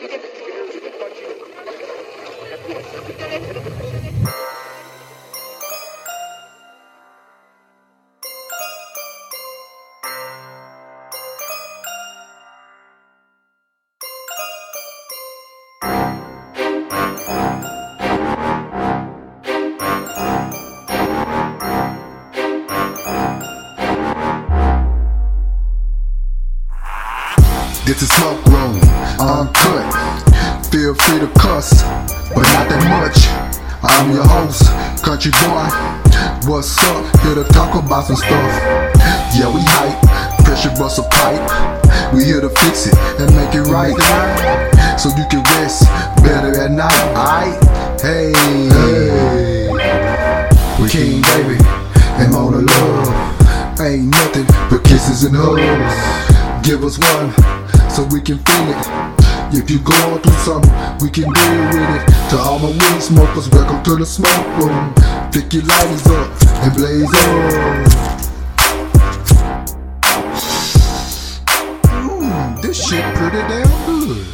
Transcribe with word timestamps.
Thank 0.00 0.22
you. 3.94 3.99
What's 36.60 36.76
up? 36.84 37.20
Here 37.22 37.34
to 37.36 37.44
talk 37.54 37.74
about 37.74 38.04
some 38.04 38.16
stuff. 38.16 38.28
Yeah, 39.32 39.48
we 39.48 39.62
hype, 39.64 40.44
pressure 40.44 40.68
bust 40.76 40.98
a 40.98 41.04
pipe. 41.08 42.12
We 42.12 42.24
here 42.24 42.42
to 42.42 42.50
fix 42.50 42.86
it 42.86 42.94
and 43.16 43.34
make 43.34 43.54
it 43.54 43.64
right. 43.72 43.96
So 45.00 45.08
you 45.16 45.24
can 45.30 45.42
rest 45.56 45.88
better 46.20 46.52
at 46.60 46.70
night. 46.70 46.92
Aight? 47.16 47.56
Hey, 48.02 48.34
hey. 48.76 49.68
We 50.82 50.90
king 50.90 51.22
baby 51.32 51.56
and 52.20 52.30
Mona 52.30 52.58
love. 52.58 53.80
Ain't 53.80 54.08
nothing 54.08 54.44
but 54.68 54.84
kisses 54.84 55.24
and 55.24 55.34
hugs. 55.34 56.68
Give 56.68 56.84
us 56.84 56.98
one 57.00 57.32
so 57.88 58.04
we 58.12 58.20
can 58.20 58.36
feel 58.36 58.68
it. 58.68 58.86
If 59.56 59.70
you 59.70 59.78
going 59.78 60.20
through 60.20 60.40
something, 60.44 60.70
we 61.00 61.08
can 61.08 61.24
deal 61.24 61.64
with 61.72 62.04
it. 62.04 62.30
To 62.30 62.36
all 62.36 62.58
my 62.58 62.68
weed 62.68 63.00
smokers, 63.00 63.48
welcome 63.48 63.82
to 63.82 63.96
the 63.96 64.04
smoke 64.04 64.46
room. 64.58 64.92
Pick 65.32 65.54
your 65.54 65.62
lighters 65.62 66.06
up 66.06 66.49
and 66.62 66.74
blaze 66.74 67.02
on. 67.04 67.84
Mm, 71.84 72.62
this 72.62 72.88
shit 72.88 73.04
pretty 73.14 73.38
damn 73.48 73.86
good. 73.86 74.26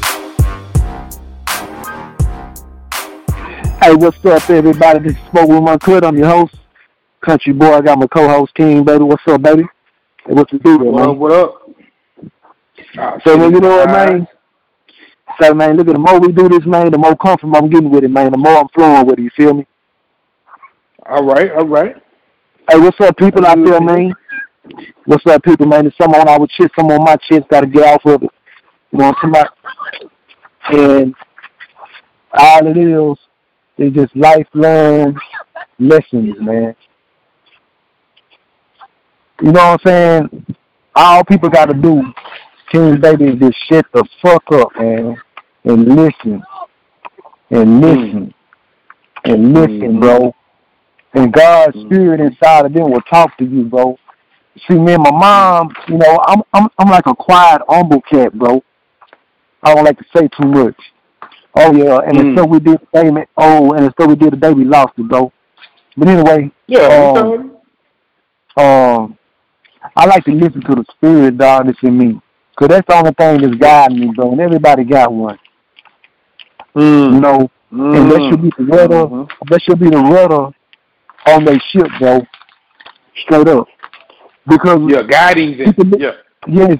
Hey, 3.83 3.95
what's 3.95 4.25
up, 4.25 4.49
everybody? 4.51 4.99
This 5.01 5.13
is 5.17 5.19
Smoke 5.31 5.49
with 5.49 5.63
My 5.63 5.73
Uncut. 5.73 6.05
I'm 6.05 6.17
your 6.17 6.29
host, 6.29 6.55
Country 7.21 7.53
Boy. 7.53 7.73
I 7.75 7.81
got 7.83 7.99
my 7.99 8.07
co-host 8.07 8.55
King, 8.55 8.85
baby. 8.85 9.05
What's 9.05 9.23
up, 9.29 9.43
baby? 9.43 9.63
Hey, 10.27 10.33
what's 10.35 10.51
the 10.51 10.59
deal, 10.59 10.79
What 10.79 11.03
up? 11.03 11.09
man? 11.09 11.19
What 11.19 11.33
up? 11.33 11.63
So, 13.25 13.37
man, 13.37 13.53
you 13.53 13.61
know 13.61 13.69
what, 13.77 13.89
alright. 13.89 14.13
man? 14.19 14.29
So, 15.41 15.55
man, 15.55 15.77
look 15.77 15.89
at 15.89 15.93
the 15.93 15.99
more 15.99 16.19
we 16.19 16.33
do 16.33 16.49
this, 16.49 16.65
man, 16.67 16.91
the 16.91 16.99
more 16.99 17.15
comfortable 17.15 17.57
I'm 17.57 17.69
getting 17.69 17.91
with 17.91 18.05
it, 18.05 18.11
man. 18.11 18.33
The 18.33 18.39
more 18.39 18.57
I'm 18.59 18.69
flowing 18.75 19.07
with 19.07 19.19
it. 19.19 19.23
You 19.23 19.31
feel 19.37 19.55
me? 19.55 19.67
All 21.05 21.25
right, 21.25 21.53
all 21.53 21.67
right. 21.67 21.95
Hey, 22.69 22.81
what's 22.81 23.01
up, 23.01 23.17
people 23.17 23.47
out 23.47 23.65
there, 23.65 23.81
man? 23.81 24.13
What's 25.05 25.25
up, 25.27 25.45
people, 25.45 25.67
man? 25.67 25.85
There's 25.85 25.95
something 26.01 26.21
on 26.21 26.29
our 26.29 26.49
chest, 26.49 26.73
some 26.77 26.91
on 26.91 27.05
my 27.05 27.15
chest. 27.15 27.49
Got 27.49 27.61
to 27.61 27.67
get 27.69 27.85
off 27.85 28.05
of 28.05 28.25
it. 28.25 28.31
You 28.91 28.99
know 28.99 29.07
what 29.07 29.17
I'm 29.23 29.33
talking 29.33 29.51
about? 30.69 30.73
And 30.73 31.15
all 32.33 32.67
it 32.67 32.77
is 32.77 33.19
is 33.79 33.95
just 33.95 34.17
lifelong 34.17 35.17
lessons, 35.79 36.35
man. 36.41 36.75
You 39.41 39.53
know 39.53 39.77
what 39.77 39.81
I'm 39.87 39.87
saying? 39.87 40.47
All 40.97 41.23
people 41.23 41.49
got 41.49 41.67
to 41.67 41.75
do, 41.75 42.03
King 42.73 43.01
Baby, 43.01 43.27
is 43.27 43.39
just 43.39 43.59
shut 43.69 43.87
the 43.95 44.05
fuck 44.21 44.43
up, 44.51 44.71
man, 44.77 45.17
and 45.63 45.85
listen, 45.95 46.43
and 47.51 47.81
listen, 47.81 48.35
and 49.25 49.55
listen, 49.55 49.81
mm-hmm. 49.81 50.01
bro. 50.01 50.36
And 51.17 51.33
God's 51.33 51.81
spirit 51.81 52.21
inside 52.21 52.67
of 52.67 52.75
them 52.75 52.91
will 52.91 53.01
talk 53.01 53.37
to 53.39 53.45
you, 53.45 53.65
bro. 53.65 53.99
See, 54.69 54.75
me 54.75 54.93
and 54.93 55.03
my 55.03 55.11
mom, 55.11 55.75
you 55.89 55.97
know, 55.97 56.21
I'm 56.27 56.43
I'm 56.53 56.69
I'm 56.79 56.89
like 56.91 57.07
a 57.07 57.15
quiet, 57.15 57.63
humble 57.69 58.03
cat, 58.03 58.39
bro. 58.39 58.63
I 59.63 59.75
don't 59.75 59.85
like 59.85 59.97
to 59.99 60.05
say 60.15 60.29
too 60.41 60.47
much. 60.47 60.77
Oh 61.55 61.73
yeah, 61.75 62.01
and 62.07 62.19
Mm. 62.19 62.35
the 62.35 62.43
stuff 62.43 62.51
we 62.51 62.61
did 62.61 62.81
today, 62.95 63.27
oh, 63.39 63.73
and 63.73 63.91
stuff 63.93 64.09
we 64.09 64.17
did 64.17 64.33
today, 64.33 64.53
we 64.53 64.65
lost 64.65 64.93
it, 64.99 65.09
bro. 65.09 65.33
But 65.97 66.09
anyway, 66.09 66.53
Yeah, 66.67 66.87
Um, 66.89 67.59
you 68.57 68.63
um, 68.63 69.19
I 69.97 70.05
like 70.05 70.25
to 70.25 70.33
listen 70.33 70.61
to 70.63 70.75
the 70.75 70.85
spirit, 70.91 71.39
dog, 71.39 71.67
that's 71.67 71.79
in 71.83 71.97
me. 71.97 72.21
Cause 72.59 72.69
that's 72.69 72.87
the 72.87 72.95
only 72.95 73.13
thing 73.13 73.41
that's 73.41 73.55
guiding 73.57 74.01
me, 74.01 74.13
bro. 74.15 74.33
And 74.33 74.41
everybody 74.41 74.85
got 74.85 75.13
one, 75.13 75.39
you 76.75 76.83
Mm. 76.83 77.21
know. 77.21 77.51
And 77.71 78.11
that 78.11 78.27
should 78.29 78.43
be 78.43 78.51
the 78.59 78.65
rudder. 78.65 79.07
Mhm. 79.07 79.31
That 79.49 79.63
should 79.63 79.79
be 79.79 79.89
the 79.91 79.99
rudder 79.99 80.55
on 81.29 81.45
their 81.45 81.59
ship, 81.71 81.87
bro. 81.99 82.27
Straight 83.25 83.49
up. 83.49 83.67
Because 84.49 84.79
Yeah, 84.89 85.03
guiding 85.03 85.59
them. 85.59 85.93
Yeah. 85.99 86.13
yes, 86.47 86.79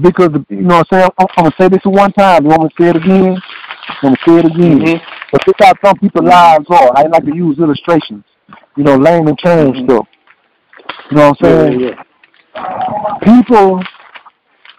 because 0.00 0.30
you 0.48 0.62
know 0.62 0.78
what 0.78 0.88
I'm 0.92 0.98
saying. 1.00 1.10
I'm, 1.18 1.26
I'm 1.36 1.44
gonna 1.44 1.54
say 1.60 1.68
this 1.68 1.84
one 1.84 2.12
time. 2.12 2.44
Me 2.44 2.56
to 2.56 2.68
say 2.78 2.88
it 2.90 2.96
again? 2.96 3.36
I'm 4.02 4.14
gonna 4.14 4.16
say 4.26 4.38
it 4.38 4.44
again. 4.46 4.80
Mhm. 4.80 5.00
But 5.30 5.42
this 5.46 5.54
how 5.60 5.72
some 5.84 5.98
people's 5.98 6.28
lives 6.28 6.66
are. 6.70 6.90
I 6.96 7.02
like 7.02 7.24
to 7.24 7.34
use 7.34 7.58
illustrations. 7.58 8.24
You 8.76 8.84
know, 8.84 8.96
lame 8.96 9.28
and 9.28 9.38
change 9.38 9.76
Mhm. 9.76 9.84
stuff. 9.84 10.06
You 11.10 11.16
know 11.16 11.30
what 11.30 11.44
I'm 11.44 11.50
Yeah, 11.50 11.64
saying? 11.68 11.80
yeah. 11.80 12.02
People 13.22 13.82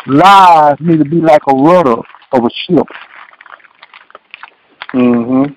lives 0.08 0.82
need 0.82 1.00
to 1.00 1.06
be 1.06 1.22
like 1.22 1.42
a 1.48 1.54
rudder 1.54 2.02
of 2.34 2.44
a 2.44 2.50
ship. 2.68 2.88
Mm-hmm. 4.94 5.54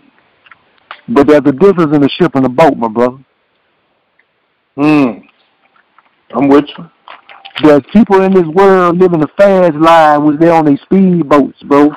But 1.15 1.27
there's 1.27 1.43
a 1.47 1.53
difference 1.53 1.95
in 1.95 2.03
the 2.03 2.09
ship 2.09 2.35
and 2.35 2.45
the 2.45 2.49
boat, 2.49 2.77
my 2.77 2.89
brother. 2.89 3.19
Mm. 4.79 5.25
I'm 6.35 6.49
with 6.49 6.67
you. 6.77 6.91
There's 7.63 7.83
people 7.93 8.23
in 8.23 8.33
this 8.33 8.47
world 8.47 8.99
living 8.99 9.23
a 9.23 9.27
fast 9.37 9.75
life 9.75 10.23
with 10.23 10.39
they're 10.39 10.53
on 10.53 10.67
these 10.67 10.81
speedboats, 10.91 11.61
bro. 11.67 11.91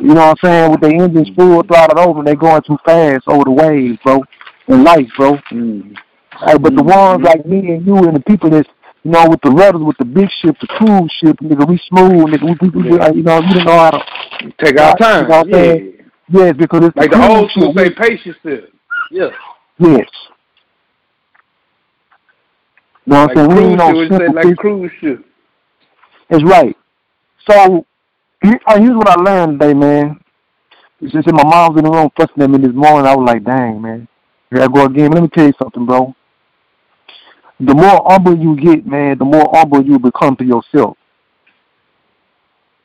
You 0.00 0.14
know 0.14 0.26
what 0.28 0.38
I'm 0.44 0.48
saying? 0.48 0.70
With 0.70 0.80
their 0.80 0.92
engines 0.94 1.30
full 1.36 1.62
throttled 1.64 1.98
over, 1.98 2.20
and 2.20 2.28
they 2.28 2.36
going 2.36 2.62
too 2.62 2.78
fast 2.84 3.24
over 3.26 3.44
the 3.44 3.50
waves, 3.50 3.98
bro. 4.04 4.22
In 4.68 4.84
life, 4.84 5.08
bro. 5.16 5.36
Mm. 5.50 5.96
Hey, 6.46 6.56
but 6.58 6.76
the 6.76 6.82
ones 6.82 7.22
like 7.24 7.44
me 7.44 7.58
and 7.72 7.84
you 7.86 7.96
and 7.96 8.16
the 8.16 8.20
people 8.20 8.48
that's, 8.50 8.68
you 9.02 9.10
know, 9.10 9.28
with 9.28 9.40
the 9.42 9.50
rudders, 9.50 9.82
with 9.82 9.98
the 9.98 10.04
big 10.04 10.28
ship, 10.40 10.56
the 10.60 10.66
cruise 10.68 11.12
ship, 11.20 11.36
nigga, 11.42 11.68
we 11.68 11.78
smooth, 11.88 12.32
nigga, 12.32 12.42
we, 12.62 12.68
we, 12.68 12.82
we, 12.90 12.96
Yeah. 12.98 13.10
you 13.12 13.22
know, 13.22 13.40
we 13.40 13.54
don't 13.54 13.64
know 13.66 13.78
how 13.78 13.90
to, 13.90 14.52
Take 14.64 14.80
our 14.80 14.96
time. 14.96 15.24
You 15.24 15.28
know 15.28 15.38
what 15.38 15.46
I'm 15.46 15.50
Yeah. 15.50 15.56
saying? 15.56 15.92
yes, 16.28 16.54
because 16.56 16.84
it's 16.84 16.96
Like 16.96 17.10
the 17.10 17.16
cruise 17.16 17.28
old 17.30 17.50
school 17.50 17.74
say, 17.76 17.90
patience 17.90 18.36
still. 18.40 18.60
Yeah. 19.10 19.30
Yes. 19.78 20.08
You 23.04 23.12
know 23.12 23.26
what 23.26 23.36
Like 23.36 23.38
I'm 23.38 23.50
saying? 23.50 23.64
We 23.64 23.70
ain't 23.70 23.78
no 23.78 23.86
ship. 23.88 23.96
We 23.96 24.16
say 24.16 24.24
simple 24.24 24.48
like 24.48 24.56
cruise 24.56 24.92
ship. 25.00 25.24
It's 26.30 26.44
right. 26.44 26.76
So 27.48 27.86
uh, 28.44 28.80
here's 28.80 28.96
what 28.96 29.08
I 29.08 29.20
learned 29.20 29.60
today, 29.60 29.74
man. 29.74 30.20
Just 31.02 31.26
that 31.26 31.32
my 31.32 31.42
mom's 31.42 31.78
in 31.78 31.84
the 31.84 31.90
room 31.90 32.10
fussing 32.16 32.42
at 32.42 32.50
me 32.50 32.58
this 32.58 32.74
morning. 32.74 33.06
I 33.06 33.16
was 33.16 33.26
like, 33.26 33.44
dang, 33.44 33.82
man. 33.82 34.08
Here 34.50 34.62
I 34.62 34.68
go 34.68 34.84
again. 34.86 35.10
But 35.10 35.14
let 35.16 35.22
me 35.24 35.28
tell 35.28 35.46
you 35.46 35.52
something, 35.60 35.84
bro. 35.84 36.14
The 37.58 37.74
more 37.74 38.02
humble 38.06 38.36
you 38.36 38.56
get, 38.56 38.86
man, 38.86 39.18
the 39.18 39.24
more 39.24 39.50
humble 39.52 39.84
you 39.84 39.98
become 39.98 40.36
to 40.36 40.44
yourself. 40.44 40.96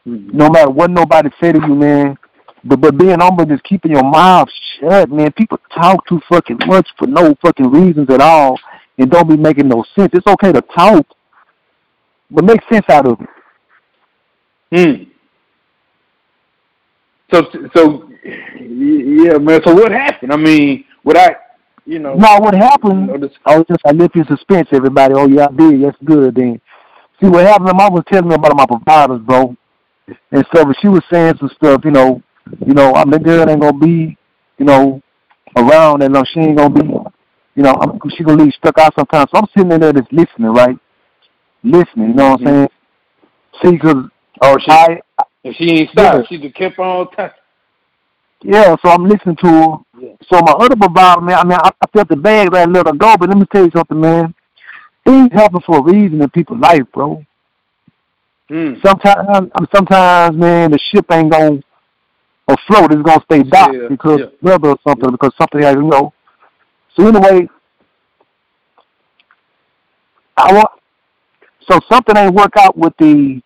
No 0.06 0.50
matter 0.50 0.72
what 0.72 0.90
nobody 0.90 1.30
say 1.42 1.52
to 1.52 1.60
you, 1.60 1.76
man. 1.76 2.18
But 2.64 2.82
but 2.82 2.98
being 2.98 3.20
humble 3.20 3.52
is 3.52 3.62
keeping 3.64 3.92
your 3.92 4.04
mouth 4.04 4.50
shut, 4.80 5.12
man. 5.12 5.32
People 5.34 5.60
talk 5.74 6.06
too 6.08 6.20
fucking 6.28 6.60
much 6.66 6.88
for 6.98 7.08
no 7.08 7.36
fucking 7.42 7.70
reasons 7.70 8.10
at 8.10 8.22
all 8.22 8.58
and 8.98 9.10
don't 9.12 9.30
be 9.30 9.38
making 9.38 9.68
no 9.68 9.84
sense. 9.96 10.12
It's 10.14 10.28
okay 10.28 10.52
to 10.52 10.62
talk, 10.62 11.06
but 12.32 12.44
make 12.44 12.62
sense 12.72 12.86
out 12.90 13.08
of 13.08 13.20
it. 13.22 13.30
Hmm. 14.72 15.04
So, 17.34 17.44
so, 17.76 18.10
yeah, 18.60 19.38
man. 19.38 19.62
So 19.66 19.74
what 19.74 19.92
happened? 19.92 20.32
I 20.32 20.38
mean, 20.38 20.86
what 21.04 21.18
I, 21.18 21.36
you 21.86 22.00
know, 22.00 22.16
Now 22.16 22.40
what 22.40 22.54
you 22.54 22.60
happened? 22.62 23.08
know, 23.08 23.18
this, 23.18 23.32
I 23.46 23.58
was 23.58 23.66
just 23.70 23.82
I 23.86 23.92
left 23.92 24.16
you 24.16 24.22
in 24.22 24.28
suspense, 24.28 24.68
everybody. 24.72 25.14
Oh 25.16 25.28
yeah, 25.28 25.48
I 25.50 25.56
did. 25.56 25.84
That's 25.84 25.98
good. 26.04 26.36
Then 26.36 26.60
see 27.22 27.28
what 27.30 27.46
happened. 27.46 27.68
My 27.68 27.74
mom 27.74 27.94
was 27.94 28.04
telling 28.12 28.30
me 28.30 28.36
about 28.36 28.56
my 28.58 28.66
providers, 28.66 29.22
bro, 29.26 29.56
and 30.32 30.46
stuff. 30.48 30.68
And 30.68 30.76
she 30.82 30.88
was 30.88 31.04
saying 31.12 31.36
some 31.40 31.50
stuff. 31.56 31.82
You 31.86 31.92
know, 31.92 32.22
you 32.66 32.74
know, 32.74 32.94
I'm 32.94 33.10
the 33.10 33.20
girl 33.20 33.50
ain't 33.50 33.62
gonna 33.62 33.78
be, 33.78 34.18
you 34.58 34.66
know, 34.66 35.02
around, 35.56 36.04
and 36.04 36.14
no, 36.14 36.24
she 36.26 36.40
ain't 36.42 36.58
gonna 36.58 36.74
be, 36.74 36.82
you 37.58 37.64
know, 37.64 37.74
I'm, 37.74 38.00
she 38.16 38.24
gonna 38.24 38.44
leave 38.44 38.54
stuck 38.54 38.78
out 38.78 38.94
sometimes. 38.96 39.32
So 39.32 39.40
I'm 39.40 39.48
sitting 39.58 39.72
in 39.72 39.82
there 39.82 39.92
just 39.92 40.14
listening, 40.14 40.54
right? 40.54 40.78
Listening. 41.64 42.10
You 42.10 42.14
know 42.14 42.30
what 42.34 42.42
I'm 42.42 42.46
saying? 42.46 42.70
See, 43.64 43.78
cause 43.80 43.96
oh, 44.42 44.58
she, 44.60 44.72
I 44.72 45.00
if 45.44 45.56
she 45.56 45.72
ain't 45.72 45.90
stopped, 45.90 46.30
she 46.30 46.38
just 46.38 46.54
kept 46.54 46.78
on 46.78 47.10
touching. 47.12 47.34
Yeah, 48.44 48.76
so 48.86 48.92
I'm 48.92 49.06
listening 49.06 49.38
to 49.38 49.48
her. 49.48 49.78
Yeah. 50.00 50.14
So 50.32 50.40
my 50.42 50.52
other 50.52 50.76
provider, 50.76 51.22
man, 51.22 51.40
I 51.40 51.44
mean, 51.44 51.58
I, 51.60 51.72
I 51.82 51.88
felt 51.92 52.08
the 52.10 52.16
bag 52.16 52.52
that 52.52 52.68
I 52.68 52.72
let 52.72 52.86
her 52.86 52.94
go, 52.94 53.18
but 53.18 53.28
let 53.28 53.38
me 53.40 53.46
tell 53.52 53.66
you 53.66 53.72
something, 53.76 54.00
man. 54.00 54.36
Things 55.04 55.30
happen 55.34 55.60
for 55.66 55.80
a 55.80 55.82
reason 55.82 56.22
in 56.22 56.30
people's 56.30 56.60
life, 56.60 56.84
bro. 56.94 57.26
Hmm. 58.50 58.76
Sometimes, 58.86 59.28
I 59.28 59.40
mean, 59.42 59.68
sometimes, 59.74 60.38
man, 60.38 60.72
the 60.72 60.80
ship 60.92 61.08
ain't 61.12 61.32
gonna 61.32 61.60
afloat. 62.48 62.94
It's 62.94 63.02
gonna 63.02 63.24
stay 63.24 63.42
docked 63.42 63.74
Yeah, 63.74 63.88
because 63.90 64.20
yeah. 64.20 64.28
weather 64.44 64.70
or 64.70 64.78
something 64.88 65.10
because 65.10 65.32
something 65.40 65.64
you 65.64 65.82
know. 65.82 66.14
So 66.98 67.08
anyway, 67.08 67.48
I 70.36 70.54
want 70.54 70.70
so 71.70 71.80
something 71.92 72.16
ain't 72.18 72.34
work 72.34 72.54
out 72.58 72.78
with 72.78 72.94
the 72.98 73.42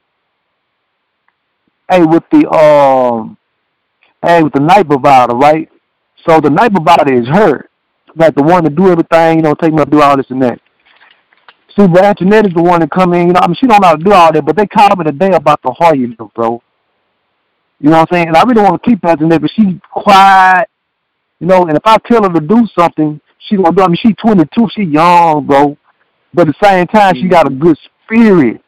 hey 1.90 2.04
with 2.04 2.24
the 2.32 2.50
um 2.50 3.38
hey 4.24 4.44
with 4.44 4.54
the 4.54 4.60
night 4.60 4.88
provider, 4.88 5.36
right? 5.36 5.70
So 6.28 6.40
the 6.40 6.50
night 6.50 6.74
provider 6.74 7.14
is 7.14 7.28
her. 7.28 7.68
Like 8.16 8.36
the 8.36 8.44
one 8.44 8.64
to 8.64 8.70
do 8.70 8.92
everything, 8.92 9.38
you 9.38 9.44
know, 9.44 9.54
take 9.54 9.74
me 9.74 9.84
to 9.84 9.90
do 9.90 10.02
all 10.02 10.16
this 10.18 10.30
and 10.30 10.42
that. 10.44 10.60
See, 11.78 11.88
but 11.88 12.04
Antoinette 12.04 12.48
is 12.48 12.54
the 12.54 12.62
one 12.62 12.82
that 12.82 12.92
come 12.92 13.14
in, 13.14 13.28
you 13.28 13.34
know, 13.34 13.40
I 13.42 13.48
mean, 13.48 13.56
she 13.56 13.66
don't 13.66 13.82
know 13.82 13.88
how 13.88 13.96
to 13.96 14.04
do 14.04 14.12
all 14.12 14.32
that, 14.32 14.46
but 14.46 14.58
they 14.58 14.68
called 14.68 14.98
me 15.00 15.06
today 15.06 15.32
about 15.32 15.62
the 15.64 15.72
Hoyer, 15.72 16.08
bro. 16.36 16.62
You 17.80 17.90
know 17.90 18.00
what 18.00 18.12
I'm 18.12 18.16
saying? 18.16 18.28
And 18.28 18.36
I 18.38 18.44
really 18.44 18.62
want 18.62 18.84
to 18.84 18.90
keep 18.90 19.04
Antoinette, 19.06 19.42
but 19.42 19.52
she's 19.56 19.76
quiet, 19.90 20.68
you 21.40 21.48
know, 21.48 21.64
and 21.64 21.78
if 21.78 21.84
I 21.86 21.98
tell 22.00 22.24
her 22.24 22.30
to 22.30 22.42
do 22.42 22.68
something, 22.78 23.22
she 23.48 23.58
gonna 23.58 23.72
do 23.72 23.84
I 23.84 23.88
mean, 23.88 23.98
she's 24.02 24.16
22, 24.22 24.68
she 24.72 24.84
young, 24.84 25.46
bro. 25.46 25.78
But 26.34 26.48
at 26.48 26.56
the 26.60 26.66
same 26.66 26.88
time, 26.88 27.16
she 27.16 27.28
got 27.28 27.48
a 27.48 27.50
good 27.50 27.78
spirit 28.06 28.62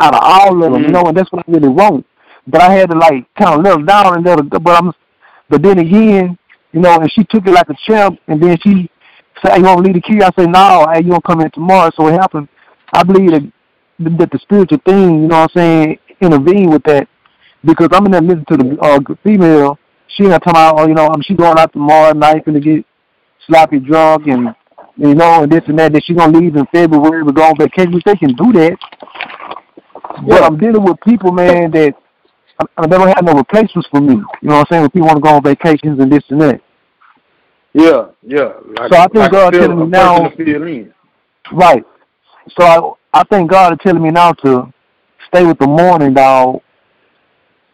out 0.00 0.14
of 0.14 0.20
all 0.22 0.64
of 0.64 0.72
them, 0.72 0.82
you 0.82 0.88
Mhm. 0.88 0.92
know, 0.92 1.02
and 1.06 1.16
that's 1.16 1.30
what 1.32 1.44
I 1.46 1.52
really 1.52 1.68
want. 1.68 2.06
But 2.46 2.62
I 2.62 2.72
had 2.72 2.90
to, 2.90 2.96
like, 2.96 3.26
kind 3.34 3.54
of 3.54 3.64
let 3.64 3.78
her 3.78 3.84
down 3.84 4.16
and 4.16 4.24
let 4.24 4.38
her, 4.38 4.44
but 4.44 4.82
I'm, 4.82 4.92
but 5.48 5.62
then 5.62 5.78
again, 5.78 6.38
you 6.72 6.80
know, 6.80 6.98
and 6.98 7.10
she 7.12 7.24
took 7.24 7.46
it 7.46 7.52
like 7.52 7.68
a 7.68 7.74
champ, 7.86 8.18
and 8.28 8.40
then 8.40 8.56
she 8.62 8.88
said, 9.42 9.52
hey, 9.52 9.58
you 9.58 9.64
want 9.64 9.78
to 9.78 9.82
leave 9.82 9.94
the 9.94 10.00
key? 10.00 10.22
I 10.22 10.30
said, 10.38 10.50
no, 10.50 10.86
hey, 10.92 11.02
you 11.02 11.10
don't 11.10 11.24
come 11.24 11.40
in 11.40 11.50
tomorrow. 11.50 11.90
So 11.96 12.06
it 12.06 12.12
happened. 12.12 12.48
I 12.92 13.02
believe 13.02 13.30
that, 13.32 13.42
that 14.18 14.30
the 14.30 14.38
spiritual 14.38 14.78
thing, 14.86 15.22
you 15.22 15.28
know 15.28 15.40
what 15.40 15.50
I'm 15.56 15.60
saying, 15.60 15.98
intervene 16.20 16.70
with 16.70 16.82
that 16.84 17.08
because 17.64 17.88
I'm 17.92 18.06
in 18.06 18.12
there 18.12 18.20
listening 18.20 18.44
to 18.46 18.56
the 18.56 18.78
uh, 18.80 19.00
female. 19.22 19.78
She 20.08 20.24
not 20.24 20.42
talking 20.42 20.50
about, 20.50 20.80
oh, 20.80 20.88
you 20.88 20.94
know, 20.94 21.06
I 21.06 21.10
mean, 21.10 21.22
she 21.22 21.34
going 21.34 21.58
out 21.58 21.72
tomorrow 21.72 22.12
night 22.12 22.44
going 22.44 22.60
to 22.60 22.60
get 22.60 22.84
sloppy 23.46 23.78
drunk 23.78 24.26
and, 24.26 24.54
you 24.96 25.14
know, 25.14 25.42
and 25.42 25.52
this 25.52 25.62
and 25.66 25.78
that. 25.78 25.92
That 25.92 26.04
she 26.04 26.14
going 26.14 26.32
to 26.32 26.38
leave 26.38 26.56
in 26.56 26.66
February, 26.66 27.24
but 27.24 27.34
go 27.34 27.42
on 27.44 27.56
vacation. 27.58 28.00
They 28.04 28.16
can 28.16 28.34
do 28.34 28.52
that. 28.52 28.76
But 30.26 30.40
Yeah. 30.40 30.46
I'm 30.46 30.58
dealing 30.58 30.84
with 30.84 30.98
people, 31.06 31.32
man, 31.32 31.70
that 31.72 31.94
I, 32.58 32.64
I 32.76 32.86
they 32.86 32.96
don't 32.96 33.08
have 33.08 33.24
no 33.24 33.32
replacements 33.34 33.88
for 33.90 34.00
me. 34.00 34.14
You 34.14 34.48
know 34.48 34.56
what 34.56 34.58
I'm 34.58 34.66
saying? 34.70 34.82
When 34.82 34.90
people 34.90 35.06
want 35.08 35.16
to 35.18 35.22
go 35.22 35.34
on 35.36 35.42
vacations 35.42 36.00
and 36.00 36.12
this 36.12 36.24
and 36.28 36.40
that. 36.42 36.60
Yeah, 37.72 38.06
yeah. 38.22 38.52
Like, 38.76 38.92
So 38.92 38.98
I 38.98 39.04
think 39.04 39.14
like 39.14 39.32
God 39.32 39.52
telling 39.52 39.78
me 39.78 39.86
now- 39.86 40.28
person 40.28 40.38
to 40.38 40.44
fill 40.44 40.66
in. 40.66 40.94
Right. 41.52 41.84
So 42.58 42.96
I 43.12 43.20
I 43.20 43.24
think 43.24 43.50
God 43.50 43.72
is 43.72 43.78
telling 43.82 44.02
me 44.02 44.10
now 44.10 44.32
to 44.32 44.72
stay 45.28 45.44
with 45.44 45.58
the 45.58 45.66
morning 45.66 46.14
dog. 46.14 46.60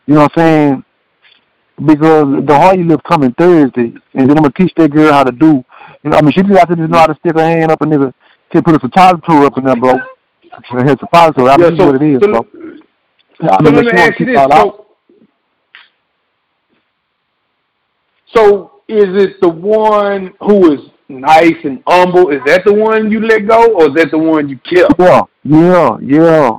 You 0.06 0.14
know 0.14 0.22
what 0.22 0.38
I'm 0.38 0.42
saying? 0.42 0.84
Because 1.84 2.42
the 2.46 2.54
Hardy 2.54 2.84
lift 2.84 3.04
coming 3.04 3.32
Thursday, 3.34 3.92
and 4.14 4.30
then 4.30 4.30
I'm 4.30 4.36
gonna 4.42 4.50
teach 4.50 4.72
that 4.76 4.90
girl 4.90 5.12
how 5.12 5.24
to 5.24 5.32
do. 5.32 5.62
You 6.02 6.10
know, 6.10 6.16
I 6.16 6.22
mean, 6.22 6.32
she 6.32 6.42
just 6.42 6.58
have 6.58 6.68
to 6.68 6.76
just 6.76 6.90
know 6.90 6.98
how 6.98 7.06
to 7.06 7.14
stick 7.16 7.36
her 7.36 7.44
hand 7.44 7.70
up 7.70 7.82
and 7.82 7.92
nigga 7.92 8.14
to 8.52 8.62
put 8.62 8.74
a 8.74 8.78
photographer 8.78 9.44
up 9.44 9.58
in 9.58 9.64
there, 9.64 9.76
bro. 9.76 9.98
Her 10.70 10.96
photographer, 10.96 11.50
I 11.50 11.56
mean, 11.56 11.60
yeah, 11.60 11.70
this 11.70 11.78
so, 11.78 11.86
what 11.86 12.02
it 12.02 12.14
is, 12.14 12.20
so, 12.22 12.28
bro. 12.28 12.46
so 13.40 13.50
I 13.50 13.62
mean, 13.62 13.74
let 13.74 13.84
but 13.84 13.94
me 13.94 14.00
ask 14.00 14.20
you 14.20 14.26
this. 14.26 14.38
out. 14.38 14.50
So, 14.50 14.86
so 18.34 18.72
is 18.88 19.24
it 19.24 19.40
the 19.42 19.48
one 19.48 20.32
who 20.40 20.72
is 20.72 20.80
nice 21.08 21.56
and 21.64 21.82
humble? 21.86 22.30
Is 22.30 22.40
that 22.46 22.62
the 22.64 22.72
one 22.72 23.10
you 23.10 23.20
let 23.20 23.46
go, 23.46 23.74
or 23.74 23.88
is 23.88 23.94
that 23.96 24.10
the 24.10 24.18
one 24.18 24.48
you 24.48 24.58
kept? 24.58 24.94
Yeah, 24.98 25.22
yeah, 25.44 25.98
yeah, 26.00 26.58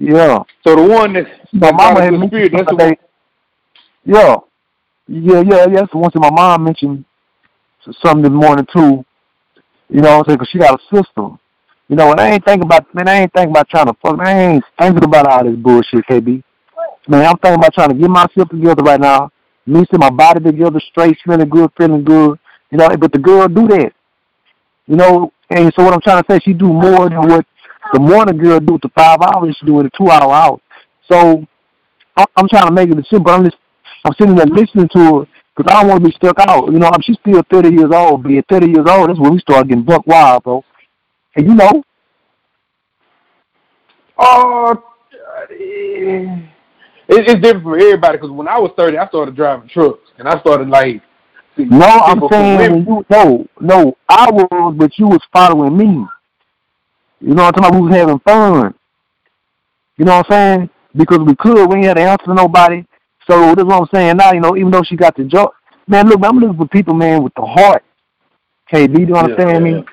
yeah. 0.00 0.42
So 0.66 0.74
the 0.74 0.82
one 0.82 1.12
that's, 1.12 1.30
My 1.52 1.70
mama 1.70 2.00
a 2.00 2.02
had 2.02 2.26
spirit, 2.26 2.52
that's 2.52 2.70
the 2.70 2.76
one. 2.76 2.96
Yeah. 4.04 4.36
Yeah, 5.08 5.40
yeah, 5.40 5.66
yeah. 5.70 5.86
The 5.90 5.98
one 5.98 6.10
thing 6.10 6.20
my 6.22 6.30
mom 6.30 6.64
mentioned 6.64 7.04
something 8.04 8.22
this 8.22 8.32
morning 8.32 8.66
too. 8.74 9.04
You 9.88 10.02
know 10.02 10.18
I'm 10.18 10.24
saying? 10.26 10.38
'Cause 10.38 10.48
she 10.50 10.58
got 10.58 10.80
a 10.80 10.94
sister. 10.94 11.28
You 11.88 11.96
know, 11.96 12.10
and 12.12 12.20
I 12.20 12.30
ain't 12.32 12.44
thinking 12.44 12.64
about, 12.66 12.94
man, 12.94 13.08
I 13.08 13.20
ain't 13.22 13.32
thinking 13.32 13.50
about 13.50 13.68
trying 13.70 13.86
to 13.86 13.94
fuck, 14.02 14.20
I 14.20 14.38
ain't 14.38 14.64
thinking 14.78 15.04
about 15.04 15.26
all 15.26 15.44
this 15.44 15.56
bullshit, 15.56 16.04
KB. 16.06 16.42
Man, 17.08 17.24
I'm 17.24 17.38
thinking 17.38 17.58
about 17.58 17.72
trying 17.72 17.88
to 17.88 17.94
get 17.94 18.10
myself 18.10 18.50
together 18.50 18.82
right 18.82 19.00
now, 19.00 19.30
me 19.66 19.80
see 19.90 19.96
my 19.96 20.10
body 20.10 20.44
together, 20.44 20.80
straight, 20.80 21.16
feeling 21.24 21.48
good, 21.48 21.70
feeling 21.78 22.04
good. 22.04 22.38
You 22.70 22.78
know, 22.78 22.88
but 22.96 23.12
the 23.12 23.18
girl 23.18 23.48
do 23.48 23.66
that. 23.68 23.92
You 24.86 24.96
know, 24.96 25.32
and 25.50 25.72
so 25.74 25.84
what 25.84 25.94
I'm 25.94 26.00
trying 26.02 26.22
to 26.22 26.30
say, 26.32 26.38
she 26.44 26.52
do 26.52 26.70
more 26.72 27.08
than 27.08 27.26
what 27.26 27.46
the 27.94 28.00
morning 28.00 28.36
girl 28.36 28.60
do 28.60 28.78
to 28.78 28.88
five 28.90 29.18
hours, 29.22 29.56
she 29.58 29.66
do 29.66 29.80
in 29.80 29.86
a 29.86 29.90
two 29.90 30.10
hour 30.10 30.30
hour. 30.32 30.58
So 31.10 31.46
I'm 32.16 32.48
trying 32.48 32.66
to 32.66 32.72
make 32.72 32.90
it 32.90 32.96
simple. 33.08 33.20
But 33.20 33.34
I'm 33.34 33.44
just 33.44 33.56
I'm 34.08 34.14
sitting 34.18 34.34
there 34.34 34.46
listening 34.46 34.88
to 34.94 34.98
her 34.98 35.26
because 35.56 35.72
I 35.72 35.80
don't 35.80 35.88
want 35.88 36.02
to 36.02 36.08
be 36.08 36.16
stuck 36.16 36.38
out. 36.40 36.72
You 36.72 36.78
know, 36.78 36.90
I'm 36.92 37.02
she's 37.02 37.18
still 37.20 37.42
30 37.50 37.70
years 37.70 37.90
old. 37.92 38.22
Being 38.22 38.42
30 38.48 38.66
years 38.66 38.86
old, 38.88 39.10
that's 39.10 39.20
when 39.20 39.32
we 39.32 39.38
start 39.40 39.68
getting 39.68 39.84
buck 39.84 40.06
wild, 40.06 40.44
bro. 40.44 40.64
And 41.36 41.46
you 41.46 41.54
know, 41.54 41.82
Oh, 44.18 44.82
it, 45.50 46.48
it's 47.08 47.40
different 47.40 47.62
for 47.62 47.78
everybody. 47.78 48.18
Because 48.18 48.30
when 48.30 48.48
I 48.48 48.58
was 48.58 48.72
thirty, 48.76 48.98
I 48.98 49.06
started 49.08 49.36
driving 49.36 49.68
trucks, 49.68 50.10
and 50.18 50.28
I 50.28 50.40
started 50.40 50.68
like. 50.68 51.00
no, 51.56 51.86
I'm 51.86 52.20
saying 52.30 52.86
you 52.86 53.04
no, 53.10 53.46
no, 53.60 53.96
I 54.08 54.30
was, 54.30 54.74
but 54.76 54.98
you 54.98 55.06
was 55.06 55.20
following 55.32 55.76
me. 55.76 56.06
You 57.20 57.34
know 57.34 57.44
what 57.44 57.56
I'm 57.56 57.62
talking 57.62 57.64
about? 57.64 57.74
We 57.74 57.88
was 57.88 57.96
having 57.96 58.18
fun. 58.20 58.74
You 59.96 60.04
know 60.04 60.16
what 60.18 60.32
I'm 60.32 60.58
saying? 60.58 60.70
Because 60.96 61.18
we 61.18 61.34
could, 61.36 61.66
we 61.68 61.76
ain't 61.76 61.86
had 61.86 61.94
to 61.94 62.02
answer 62.02 62.26
to 62.26 62.34
nobody. 62.34 62.84
So 63.28 63.54
that's 63.54 63.64
what 63.66 63.82
I'm 63.82 63.88
saying 63.92 64.16
now. 64.16 64.32
You 64.32 64.40
know, 64.40 64.56
even 64.56 64.70
though 64.70 64.82
she 64.82 64.96
got 64.96 65.16
the 65.16 65.24
job, 65.24 65.50
man, 65.86 66.08
look, 66.08 66.20
I'm 66.24 66.38
looking 66.38 66.56
for 66.56 66.66
people, 66.68 66.94
man, 66.94 67.22
with 67.22 67.34
the 67.34 67.44
heart. 67.44 67.84
KB, 68.72 69.08
you 69.08 69.14
understand 69.14 69.66
yeah. 69.66 69.72
me? 69.72 69.84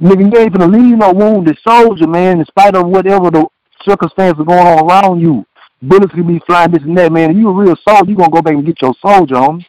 Nigga, 0.00 0.32
you 0.32 0.40
ain't 0.40 0.52
gonna 0.52 0.76
leave 0.76 0.98
no 0.98 1.12
wounded 1.12 1.58
soldier, 1.66 2.06
man, 2.06 2.40
in 2.40 2.46
spite 2.46 2.74
of 2.74 2.86
whatever 2.86 3.30
the 3.30 3.46
circumstances 3.84 4.44
going 4.44 4.58
on 4.58 4.88
around 4.88 5.20
you. 5.20 5.44
Bullets 5.80 6.12
could 6.12 6.26
be 6.26 6.40
flying 6.46 6.72
this 6.72 6.82
and 6.82 6.96
that, 6.98 7.12
man. 7.12 7.30
If 7.30 7.36
you 7.36 7.48
a 7.48 7.52
real 7.52 7.76
soldier, 7.88 8.10
you 8.10 8.16
gonna 8.16 8.30
go 8.30 8.42
back 8.42 8.54
and 8.54 8.66
get 8.66 8.82
your 8.82 8.94
soldier, 9.00 9.36
homie. 9.36 9.64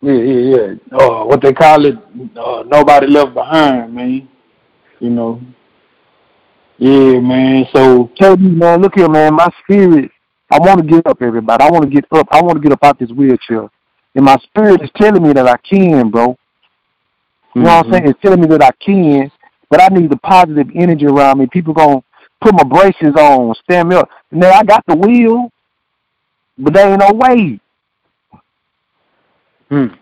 Yeah, 0.00 0.12
yeah, 0.12 0.56
yeah. 0.56 0.96
Uh, 0.96 1.24
what 1.24 1.40
they 1.42 1.52
call 1.52 1.84
it, 1.84 1.96
uh, 2.36 2.62
nobody 2.66 3.06
left 3.08 3.34
behind, 3.34 3.94
man. 3.94 4.28
You 5.00 5.10
know. 5.10 5.40
Yeah, 6.76 7.18
man. 7.20 7.66
So 7.74 8.10
Tell 8.16 8.38
you, 8.38 8.50
man, 8.50 8.80
look 8.80 8.94
here, 8.94 9.08
man, 9.08 9.34
my 9.34 9.48
spirit, 9.62 10.10
I 10.50 10.58
want 10.58 10.80
to 10.80 10.86
get 10.86 11.06
up, 11.06 11.20
everybody. 11.20 11.62
I 11.62 11.70
want 11.70 11.84
to 11.84 11.90
get 11.90 12.04
up. 12.12 12.26
I 12.30 12.42
want 12.42 12.56
to 12.56 12.62
get 12.62 12.72
up 12.72 12.82
out 12.82 12.98
this 12.98 13.10
wheelchair. 13.10 13.68
And 14.14 14.24
my 14.24 14.36
spirit 14.42 14.82
is 14.82 14.90
telling 14.96 15.22
me 15.22 15.32
that 15.34 15.46
I 15.46 15.56
can, 15.58 16.10
bro. 16.10 16.36
You 17.54 17.62
know 17.62 17.76
what 17.76 17.86
I'm 17.86 17.92
saying? 17.92 18.08
It's 18.08 18.20
telling 18.22 18.40
me 18.40 18.46
that 18.48 18.62
I 18.62 18.70
can, 18.84 19.30
but 19.68 19.80
I 19.80 19.88
need 19.88 20.10
the 20.10 20.16
positive 20.18 20.68
energy 20.74 21.06
around 21.06 21.38
me. 21.38 21.46
People 21.46 21.74
gonna 21.74 22.02
put 22.40 22.54
my 22.54 22.64
braces 22.64 23.14
on, 23.16 23.54
stand 23.64 23.88
me 23.88 23.96
up. 23.96 24.08
Now 24.30 24.50
I 24.52 24.62
got 24.62 24.84
the 24.86 24.96
wheel, 24.96 25.50
but 26.56 26.72
there 26.72 26.90
ain't 26.90 27.00
no 27.00 27.12
way. 27.12 27.60
Hmm. 29.68 29.94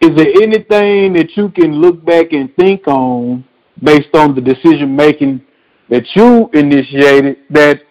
Is 0.00 0.16
there 0.16 0.28
anything 0.42 1.12
that 1.14 1.36
you 1.36 1.50
can 1.50 1.74
look 1.74 2.04
back 2.04 2.32
and 2.32 2.54
think 2.56 2.86
on 2.86 3.44
based 3.82 4.14
on 4.14 4.34
the 4.34 4.40
decision 4.40 4.94
making 4.94 5.42
that 5.88 6.04
you 6.14 6.48
initiated 6.54 7.38
that 7.50 7.82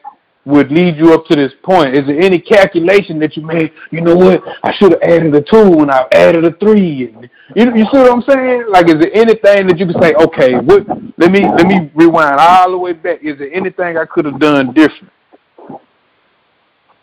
would 0.45 0.71
lead 0.71 0.97
you 0.97 1.13
up 1.13 1.25
to 1.27 1.35
this 1.35 1.51
point? 1.63 1.95
Is 1.95 2.07
there 2.07 2.19
any 2.19 2.39
calculation 2.39 3.19
that 3.19 3.35
you 3.35 3.43
made? 3.43 3.71
You 3.91 4.01
know 4.01 4.15
what? 4.15 4.41
I 4.63 4.73
should 4.75 4.93
have 4.93 5.01
added 5.01 5.35
a 5.35 5.41
two 5.41 5.79
and 5.79 5.91
I 5.91 6.07
added 6.13 6.45
a 6.45 6.51
three. 6.53 7.13
And 7.13 7.29
you, 7.55 7.75
you 7.75 7.85
see 7.85 7.97
what 7.97 8.11
I'm 8.11 8.23
saying? 8.27 8.65
Like, 8.69 8.87
is 8.87 8.95
there 8.95 9.13
anything 9.13 9.67
that 9.67 9.77
you 9.77 9.85
can 9.85 10.01
say? 10.01 10.13
Okay, 10.13 10.55
what? 10.55 10.87
Let 11.17 11.31
me 11.31 11.45
let 11.45 11.67
me 11.67 11.91
rewind 11.93 12.39
all 12.39 12.71
the 12.71 12.77
way 12.77 12.93
back. 12.93 13.23
Is 13.23 13.37
there 13.37 13.51
anything 13.53 13.97
I 13.97 14.05
could 14.05 14.25
have 14.25 14.39
done 14.39 14.73
different? 14.73 15.11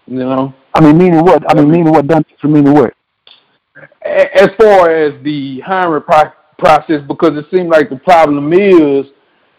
You 0.07 0.19
know. 0.19 0.55
I 0.75 0.81
mean, 0.81 0.99
meaning 0.99 1.25
what? 1.25 1.43
I 1.49 1.55
mean, 1.55 1.71
meaning 1.71 1.93
what? 1.93 2.07
Done 2.07 2.25
for 2.41 2.49
meaning 2.49 2.75
what? 2.75 2.95
As 4.03 4.49
far 4.59 4.91
as 4.91 5.23
the 5.25 5.61
hiring 5.61 6.03
pro- 6.03 6.33
process, 6.59 7.03
because 7.07 7.37
it 7.37 7.47
seemed 7.55 7.69
like 7.69 7.91
the 7.91 7.97
problem 7.97 8.53
is, 8.53 9.07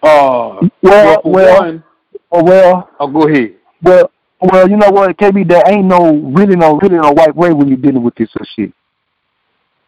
uh, 0.02 0.60
Well, 0.82 1.22
well, 1.24 1.60
one, 1.60 1.84
oh, 2.32 2.44
well, 2.44 2.90
oh, 3.00 3.08
go 3.08 3.28
ahead. 3.28 3.57
Well, 3.82 4.12
well. 4.42 4.70
You 4.70 4.78
know 4.78 4.90
what, 4.90 5.18
KB? 5.18 5.48
There 5.48 5.64
ain't 5.68 5.86
no 5.86 6.16
really 6.16 6.56
no 6.56 6.78
really 6.78 6.98
no 6.98 7.12
white 7.12 7.36
way 7.36 7.52
when 7.54 7.68
you're 7.68 7.78
dealing 7.78 8.04
with 8.04 8.16
this 8.16 8.32
sort 8.32 8.48
shit. 8.56 8.74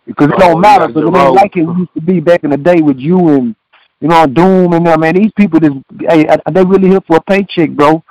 Because 0.05 0.27
it 0.27 0.35
Oh, 0.35 0.39
don't 0.39 0.61
matter. 0.61 0.87
Because 0.87 1.03
it 1.03 1.15
ain't 1.15 1.33
like 1.33 1.55
it 1.55 1.61
used 1.61 1.93
to 1.93 2.01
be 2.01 2.19
back 2.19 2.43
in 2.43 2.49
the 2.49 2.57
day 2.57 2.81
with 2.81 2.97
you 2.97 3.29
and 3.29 3.55
you 3.99 4.07
know 4.07 4.25
Doom 4.25 4.73
and 4.73 4.85
them. 4.85 5.01
Man, 5.01 5.15
these 5.15 5.31
people, 5.33 5.59
just, 5.59 5.75
hey, 5.99 6.25
are 6.27 6.51
they 6.51 6.63
really 6.63 6.89
here 6.89 7.01
for 7.05 7.17
a 7.17 7.21
paycheck, 7.21 7.71
bro? 7.71 8.03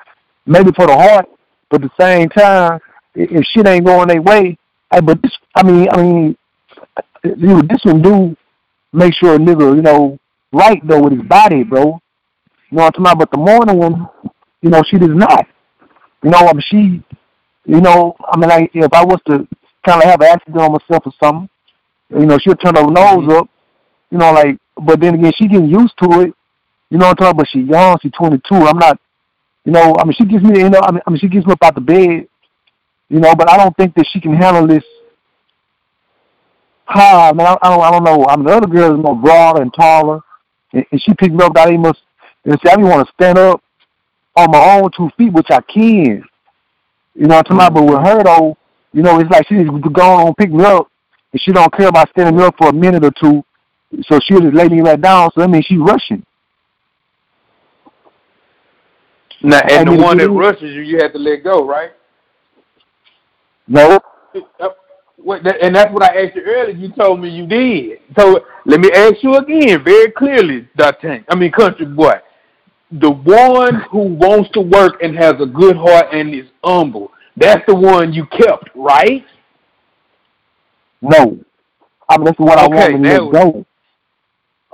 Maybe 0.47 0.71
for 0.73 0.87
the 0.87 0.95
heart, 0.97 1.27
but 1.71 1.83
at 1.83 1.91
the 1.91 2.03
same 2.03 2.29
time, 2.29 2.81
if 3.15 3.45
shit 3.47 3.67
ain't 3.67 3.85
going 3.85 4.09
their 4.09 4.23
way, 4.23 4.57
hey, 4.93 5.01
but 5.01 5.21
this, 5.23 5.33
I 5.55 5.63
mean, 5.63 5.89
I 5.91 6.03
mean, 6.03 6.37
you 7.25 7.37
know, 7.37 7.63
this 7.63 7.85
one 7.85 8.01
do 8.01 8.37
make 8.93 9.13
sure 9.15 9.35
a 9.35 9.39
nigga, 9.39 9.75
you 9.77 9.83
know, 9.83 10.19
right 10.53 10.81
though 10.87 11.03
with 11.03 11.15
his 11.15 11.23
body, 11.23 11.65
bro. 11.65 12.01
You 12.71 12.77
know 12.77 12.85
what 12.85 12.97
I'm 12.97 13.05
talking 13.05 13.07
about? 13.07 13.19
But 13.19 13.31
the 13.31 13.39
morning 13.39 13.77
one, 13.77 14.09
you 14.63 14.71
know, 14.71 14.83
she 14.89 14.99
does 14.99 15.11
not. 15.11 15.47
You 16.23 16.31
know, 16.31 16.39
I 16.39 16.53
mean, 16.53 16.63
she 16.67 17.03
You 17.65 17.81
know, 17.83 18.17
I 18.27 18.39
mean, 18.39 18.49
like 18.49 18.71
if 18.73 18.93
I 18.95 19.05
was 19.05 19.21
to 19.27 19.47
kind 19.87 20.03
of 20.03 20.09
have 20.09 20.21
an 20.23 20.29
accident 20.29 20.57
on 20.63 20.73
myself 20.73 21.03
or 21.07 21.13
something, 21.23 21.49
you 22.11 22.25
know, 22.25 22.39
she'll 22.39 22.55
turn 22.57 22.77
her 22.77 22.87
nose 22.91 23.27
Mhm. 23.27 23.39
up. 23.41 23.49
You 24.11 24.19
know, 24.19 24.33
like, 24.33 24.57
but 24.81 25.01
then 25.01 25.15
again, 25.17 25.33
she 25.37 25.47
getting 25.49 25.69
used 25.69 25.93
to 26.03 26.21
it. 26.23 26.35
You 26.89 26.97
know 26.97 27.09
what 27.09 27.21
I'm 27.21 27.35
talking 27.35 27.41
about? 27.41 27.49
She's 27.49 27.67
young. 27.69 27.99
She's 28.01 28.13
22. 28.13 28.55
I'm 28.55 28.79
not. 28.79 28.99
You 29.67 29.73
know, 29.73 29.95
I 29.99 30.05
mean, 30.05 30.15
she 30.15 30.25
gives 30.25 30.43
me. 30.43 30.61
You 30.61 30.71
know, 30.71 30.81
I 30.83 30.93
mean, 30.93 31.03
I 31.07 31.11
mean, 31.11 31.19
she 31.19 31.29
gets 31.29 31.47
me 31.47 31.53
up 31.53 31.63
out 31.63 31.75
the 31.75 31.83
bed. 31.83 32.27
You 33.11 33.21
know, 33.21 33.35
but 33.35 33.51
I 33.51 33.59
don't 33.59 33.77
think 33.77 33.95
that 33.97 34.07
she 34.11 34.21
can 34.21 34.35
handle 34.35 34.67
this. 34.67 34.85
Ah, 36.89 37.33
man, 37.35 37.47
I, 37.47 37.57
I 37.61 37.69
don't. 37.71 37.83
I 37.83 37.91
don't 37.91 38.05
know. 38.05 38.25
I 38.27 38.37
mean, 38.37 38.47
the 38.47 38.57
other 38.57 38.67
girl 38.67 38.95
is 38.95 39.03
more 39.03 39.15
broader 39.15 39.61
and 39.61 39.73
taller, 39.75 40.21
and, 40.73 40.87
and 40.91 41.03
she 41.03 41.13
picked 41.13 41.35
me 41.35 41.45
up. 41.45 41.57
I 41.57 41.73
even. 41.73 41.85
And 41.85 42.59
see, 42.63 42.71
I 42.71 42.77
didn't 42.77 42.89
want 42.89 43.07
to 43.07 43.13
stand 43.13 43.37
up 43.37 43.63
on 44.39 44.51
my 44.51 44.79
own 44.79 44.91
two 44.97 45.11
feet, 45.19 45.33
which 45.33 45.51
I 45.51 45.61
can. 45.61 46.25
You 47.15 47.27
know 47.27 47.37
what 47.37 47.51
I'm 47.51 47.57
talking 47.57 47.57
about? 47.57 47.75
But 47.75 47.85
with 47.85 48.07
her 48.07 48.23
though, 48.23 48.57
you 48.93 49.03
know, 49.03 49.19
it's 49.19 49.31
like 49.31 49.47
she 49.49 49.55
needs 49.55 49.71
to 49.71 49.91
go 49.91 50.03
on 50.03 50.35
pick 50.35 50.51
me 50.51 50.65
up, 50.65 50.89
and 51.33 51.41
she 51.41 51.53
don't 51.53 51.73
care 51.73 51.89
about 51.89 52.09
standing 52.11 52.41
up 52.41 52.55
for 52.57 52.69
a 52.69 52.73
minute 52.73 53.05
or 53.05 53.13
two. 53.21 53.45
So 54.03 54.19
she'll 54.23 54.41
just 54.41 54.55
lay 54.55 54.69
me 54.69 54.81
right 54.81 55.01
down. 55.01 55.31
So 55.35 55.41
that 55.41 55.51
means 55.51 55.65
she's 55.67 55.79
rushing. 55.79 56.25
Now, 59.43 59.59
I 59.59 59.81
and 59.81 59.89
the 59.89 60.03
one 60.03 60.19
that 60.19 60.31
rushes 60.31 60.75
you, 60.75 60.83
you 60.83 60.99
have 61.01 61.13
to 61.13 61.19
let 61.19 61.45
go, 61.45 61.65
right? 61.65 61.93
No, 63.69 64.01
And 65.61 65.77
that's 65.77 65.93
what 65.93 66.03
I 66.03 66.25
asked 66.25 66.37
you 66.37 66.43
earlier. 66.43 66.75
You 66.75 66.91
told 66.93 67.21
me 67.21 67.29
you 67.29 67.47
did. 67.47 68.01
So 68.19 68.45
let 68.65 68.81
me 68.81 68.91
ask 68.93 69.23
you 69.23 69.37
again, 69.37 69.85
very 69.85 70.11
clearly, 70.13 70.69
D'Artagnan. 70.77 71.25
I 71.29 71.37
mean, 71.37 71.53
country 71.53 71.87
boy. 71.87 72.15
The 72.91 73.11
one 73.11 73.83
who 73.91 74.15
wants 74.15 74.51
to 74.53 74.61
work 74.61 75.03
and 75.03 75.15
has 75.17 75.35
a 75.41 75.47
good 75.47 75.77
heart 75.77 76.07
and 76.13 76.35
is 76.35 76.47
humble. 76.65 77.11
That's 77.37 77.63
the 77.67 77.75
one 77.75 78.13
you 78.13 78.27
kept, 78.27 78.71
right? 78.75 79.25
no. 81.03 81.39
I 82.11 82.17
mean, 82.17 82.25
that's 82.25 82.39
what 82.39 82.59
I 82.59 82.65
Okay, 82.65 82.75
want 82.95 83.05
to 83.05 83.11
let 83.11 83.23
was- 83.23 83.33
go. 83.33 83.67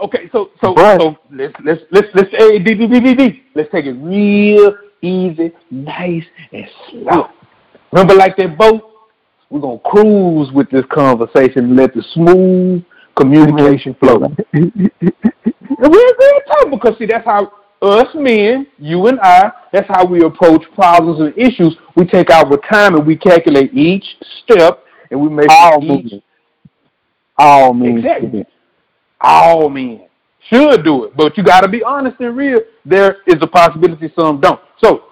Okay, 0.04 0.28
so 0.32 0.50
so 0.60 0.74
But- 0.74 1.00
so 1.00 1.16
let's 1.30 1.54
let's 1.64 1.82
let's 1.90 2.08
let's 2.14 2.30
hey, 2.30 2.58
D, 2.58 2.74
D, 2.74 2.86
D, 2.86 3.00
D, 3.00 3.14
D. 3.14 3.42
let's 3.54 3.70
take 3.70 3.86
it 3.86 3.92
real 3.94 4.76
easy, 5.02 5.52
nice 5.70 6.24
and 6.52 6.68
slow. 6.90 7.28
Remember, 7.92 8.14
like 8.14 8.36
that 8.36 8.56
boat, 8.58 8.82
we're 9.50 9.60
gonna 9.60 9.78
cruise 9.80 10.50
with 10.52 10.68
this 10.70 10.84
conversation, 10.90 11.64
and 11.66 11.76
let 11.76 11.94
the 11.94 12.02
smooth 12.12 12.82
mm-hmm. 12.82 13.20
communication 13.20 13.94
flow. 13.94 14.20
And 15.76 15.92
we're 15.92 16.14
good 16.16 16.42
time 16.52 16.70
because 16.70 16.96
see 16.98 17.06
that's 17.06 17.24
how 17.24 17.50
us 17.84 18.08
men, 18.14 18.66
you 18.78 19.06
and 19.06 19.20
I, 19.20 19.52
that's 19.72 19.88
how 19.88 20.04
we 20.04 20.24
approach 20.24 20.62
problems 20.74 21.20
and 21.20 21.36
issues. 21.36 21.76
We 21.96 22.06
take 22.06 22.30
our 22.30 22.56
time 22.68 22.94
and 22.94 23.06
we 23.06 23.16
calculate 23.16 23.74
each 23.74 24.04
step 24.42 24.84
and 25.10 25.20
we 25.20 25.28
make 25.28 25.48
All 25.50 25.80
means. 25.80 26.14
All 27.36 27.74
means. 27.74 28.04
Exactly. 28.04 28.46
all 29.20 29.68
men 29.68 30.06
should 30.50 30.84
do 30.84 31.04
it, 31.04 31.16
but 31.16 31.36
you 31.36 31.42
got 31.42 31.60
to 31.62 31.68
be 31.68 31.82
honest 31.82 32.16
and 32.20 32.36
real. 32.36 32.60
There 32.84 33.18
is 33.26 33.36
a 33.40 33.46
possibility 33.46 34.12
some 34.18 34.40
don't. 34.40 34.60
So, 34.82 35.04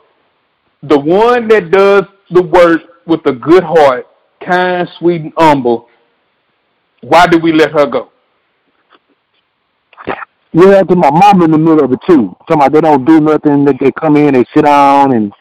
the 0.82 0.98
one 0.98 1.48
that 1.48 1.70
does 1.70 2.04
the 2.30 2.42
work 2.42 2.82
with 3.06 3.20
a 3.26 3.32
good 3.32 3.62
heart, 3.62 4.06
kind, 4.44 4.88
sweet, 4.98 5.22
and 5.22 5.32
humble, 5.36 5.88
why 7.02 7.26
do 7.26 7.38
we 7.38 7.52
let 7.52 7.72
her 7.72 7.86
go? 7.86 8.11
Yeah, 10.52 10.82
to 10.82 10.96
my 10.96 11.10
mom 11.10 11.42
in 11.42 11.50
the 11.50 11.58
middle 11.58 11.82
of 11.84 11.92
it 11.92 12.00
too. 12.06 12.36
Talking 12.46 12.56
about 12.56 12.72
they 12.72 12.80
don't 12.82 13.04
do 13.06 13.20
nothing. 13.20 13.64
They, 13.64 13.72
they 13.80 13.92
come 13.92 14.16
in, 14.16 14.34
they 14.34 14.44
sit 14.54 14.64
down, 14.66 15.14
and 15.14 15.32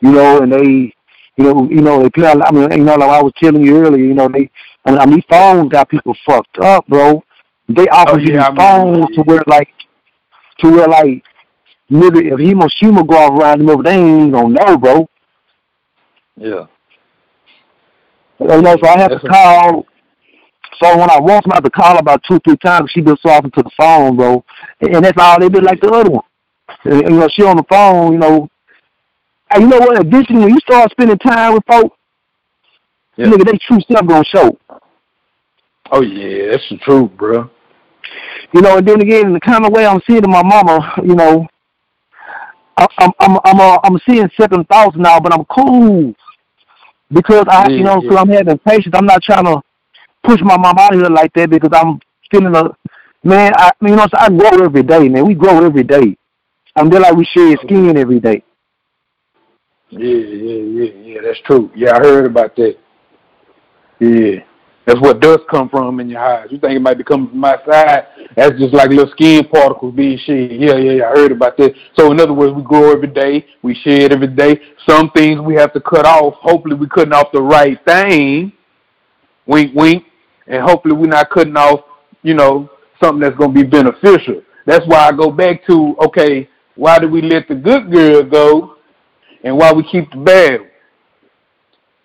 you 0.00 0.12
know, 0.12 0.42
and 0.42 0.52
they, 0.52 0.92
you 1.36 1.44
know, 1.44 1.68
you 1.70 1.80
know, 1.80 2.02
they 2.02 2.10
play. 2.10 2.28
I 2.28 2.50
mean, 2.50 2.70
you 2.72 2.84
know, 2.84 2.96
like 2.96 3.08
I 3.08 3.22
was 3.22 3.32
telling 3.36 3.62
you 3.62 3.76
earlier, 3.78 4.04
you 4.04 4.14
know, 4.14 4.28
they. 4.28 4.50
I 4.84 4.90
mean, 4.90 5.00
I 5.00 5.06
mean, 5.06 5.14
these 5.16 5.24
phones 5.30 5.70
got 5.70 5.88
people 5.88 6.16
fucked 6.26 6.58
up, 6.58 6.86
bro. 6.88 7.22
They 7.68 7.86
oh, 7.88 7.96
offer 7.96 8.12
Oh, 8.14 8.16
you 8.16 8.34
yeah, 8.34 8.48
I 8.48 8.50
these 8.50 8.58
remember. 8.58 9.00
phones 9.06 9.16
to 9.16 9.22
where 9.22 9.42
like, 9.46 9.68
to 10.60 10.70
where 10.70 10.88
like, 10.88 11.22
nigga, 11.90 12.32
if 12.32 12.40
Hiroshima 12.40 13.04
go 13.04 13.16
off 13.16 13.40
around 13.40 13.64
them, 13.64 13.82
they 13.82 13.94
ain't 13.94 14.32
gonna 14.32 14.48
know, 14.48 14.76
bro. 14.76 15.08
Yeah. 16.36 16.66
You 18.40 18.62
know, 18.62 18.76
so 18.82 18.88
I 18.88 18.98
have 18.98 19.10
That's 19.10 19.22
to 19.22 19.28
call. 19.28 19.86
So 20.80 20.96
when 20.96 21.10
I 21.10 21.18
want 21.18 21.44
somebody 21.44 21.64
to 21.64 21.70
call 21.70 21.98
about 21.98 22.22
two, 22.22 22.38
three 22.40 22.56
times, 22.58 22.90
she 22.90 23.00
been 23.00 23.16
so 23.20 23.30
often 23.30 23.50
to 23.52 23.62
the 23.62 23.70
phone, 23.76 24.16
bro. 24.16 24.44
And 24.80 25.04
that's 25.04 25.20
all 25.20 25.40
they 25.40 25.48
been 25.48 25.64
like 25.64 25.80
the 25.80 25.90
other 25.90 26.10
one. 26.10 26.24
And, 26.84 27.02
you 27.02 27.20
know, 27.20 27.28
she 27.32 27.42
on 27.42 27.56
the 27.56 27.64
phone, 27.68 28.12
you 28.12 28.18
know. 28.18 28.48
And 29.50 29.62
you 29.62 29.68
know 29.68 29.78
what? 29.78 30.04
Eventually, 30.06 30.40
when 30.40 30.50
you 30.50 30.60
start 30.60 30.90
spending 30.90 31.18
time 31.18 31.54
with 31.54 31.64
folks, 31.66 31.96
Yeah. 33.16 33.26
nigga, 33.26 33.44
they 33.46 33.58
true 33.58 33.80
self 33.90 34.06
gonna 34.06 34.24
show. 34.24 34.56
Oh 35.90 36.02
yeah, 36.02 36.52
that's 36.52 36.68
the 36.68 36.76
truth, 36.78 37.10
bro. 37.16 37.50
You 38.52 38.60
know, 38.60 38.76
and 38.76 38.86
then 38.86 39.00
again, 39.00 39.26
in 39.26 39.32
the 39.32 39.40
kind 39.40 39.64
of 39.64 39.72
way 39.72 39.86
I'm 39.86 40.00
seeing 40.06 40.22
to 40.22 40.28
my 40.28 40.42
mama, 40.42 40.94
you 41.02 41.14
know, 41.14 41.46
I'm 42.76 43.10
I'm 43.18 43.38
I'm 43.44 43.60
uh, 43.60 43.78
I'm 43.82 43.98
seeing 44.08 44.28
second 44.38 44.68
thoughts 44.68 44.96
now, 44.96 45.18
but 45.18 45.32
I'm 45.32 45.44
cool 45.46 46.14
because 47.10 47.44
I, 47.48 47.68
you 47.70 47.82
know, 47.82 47.94
yeah. 47.94 48.00
because 48.00 48.16
I'm 48.16 48.28
having 48.28 48.58
patience. 48.58 48.94
I'm 48.94 49.06
not 49.06 49.22
trying 49.22 49.46
to 49.46 49.62
push 50.28 50.40
my 50.42 50.58
mom 50.58 50.78
out 50.78 50.94
of 50.94 51.00
here 51.00 51.08
like 51.08 51.32
that 51.34 51.48
because 51.48 51.70
I'm 51.72 51.98
feeling 52.30 52.54
a 52.54 52.70
man. 53.26 53.52
I 53.56 53.70
you 53.80 53.96
know, 53.96 54.06
so 54.06 54.18
I 54.18 54.28
grow 54.28 54.64
every 54.64 54.82
day, 54.82 55.08
man. 55.08 55.26
We 55.26 55.34
grow 55.34 55.64
every 55.64 55.84
day. 55.84 56.16
I'm 56.76 56.90
just 56.90 57.02
like 57.02 57.14
we 57.14 57.24
shed 57.24 57.58
skin 57.64 57.96
every 57.96 58.20
day. 58.20 58.44
Yeah, 59.90 60.00
yeah, 60.00 60.84
yeah, 60.84 60.92
yeah. 61.02 61.20
That's 61.24 61.40
true. 61.46 61.70
Yeah, 61.74 61.96
I 61.96 61.98
heard 62.00 62.26
about 62.26 62.54
that. 62.56 62.76
Yeah. 64.00 64.44
That's 64.84 65.00
what 65.00 65.20
dust 65.20 65.40
come 65.50 65.68
from 65.68 66.00
in 66.00 66.08
your 66.08 66.20
eyes. 66.20 66.48
You 66.50 66.58
think 66.58 66.72
it 66.72 66.80
might 66.80 66.96
be 66.96 67.04
coming 67.04 67.28
from 67.28 67.40
my 67.40 67.56
side? 67.68 68.06
That's 68.36 68.58
just 68.58 68.72
like 68.72 68.88
little 68.88 69.10
skin 69.10 69.44
particles 69.44 69.94
being 69.94 70.18
shed. 70.18 70.52
Yeah, 70.52 70.76
yeah, 70.76 70.92
yeah. 70.92 71.04
I 71.08 71.10
heard 71.10 71.32
about 71.32 71.56
that. 71.58 71.74
So 71.98 72.10
in 72.12 72.20
other 72.20 72.32
words, 72.32 72.54
we 72.54 72.62
grow 72.62 72.92
every 72.92 73.08
day. 73.08 73.46
We 73.62 73.74
shed 73.74 74.12
every 74.12 74.28
day. 74.28 74.60
Some 74.88 75.10
things 75.10 75.40
we 75.40 75.54
have 75.56 75.72
to 75.74 75.80
cut 75.80 76.06
off. 76.06 76.34
Hopefully 76.34 76.74
we're 76.74 76.86
cutting 76.86 77.12
off 77.12 77.32
the 77.32 77.42
right 77.42 77.78
thing. 77.86 78.52
Wink, 79.46 79.74
wink. 79.74 80.04
And 80.48 80.62
hopefully 80.62 80.94
we're 80.94 81.06
not 81.06 81.30
cutting 81.30 81.56
off, 81.56 81.80
you 82.22 82.34
know, 82.34 82.70
something 83.02 83.20
that's 83.20 83.36
going 83.36 83.54
to 83.54 83.62
be 83.62 83.68
beneficial. 83.68 84.42
That's 84.66 84.86
why 84.86 85.06
I 85.06 85.12
go 85.12 85.30
back 85.30 85.66
to, 85.66 85.96
okay, 86.06 86.48
why 86.74 86.98
do 86.98 87.08
we 87.08 87.22
let 87.22 87.48
the 87.48 87.54
good 87.54 87.90
girl 87.92 88.22
go 88.22 88.76
and 89.44 89.56
why 89.56 89.72
we 89.72 89.82
keep 89.90 90.10
the 90.10 90.18
bad? 90.18 90.60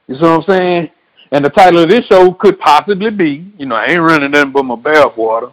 You 0.08 0.16
see 0.16 0.22
what 0.22 0.30
I'm 0.30 0.44
saying? 0.48 0.90
And 1.32 1.44
the 1.44 1.50
title 1.50 1.84
of 1.84 1.90
this 1.90 2.06
show 2.06 2.34
could 2.34 2.60
possibly 2.60 3.10
be, 3.10 3.52
you 3.58 3.66
know, 3.66 3.76
I 3.76 3.88
ain't 3.88 4.02
running 4.02 4.32
nothing 4.32 4.52
but 4.52 4.64
my 4.64 4.76
bath 4.76 5.18
water. 5.18 5.52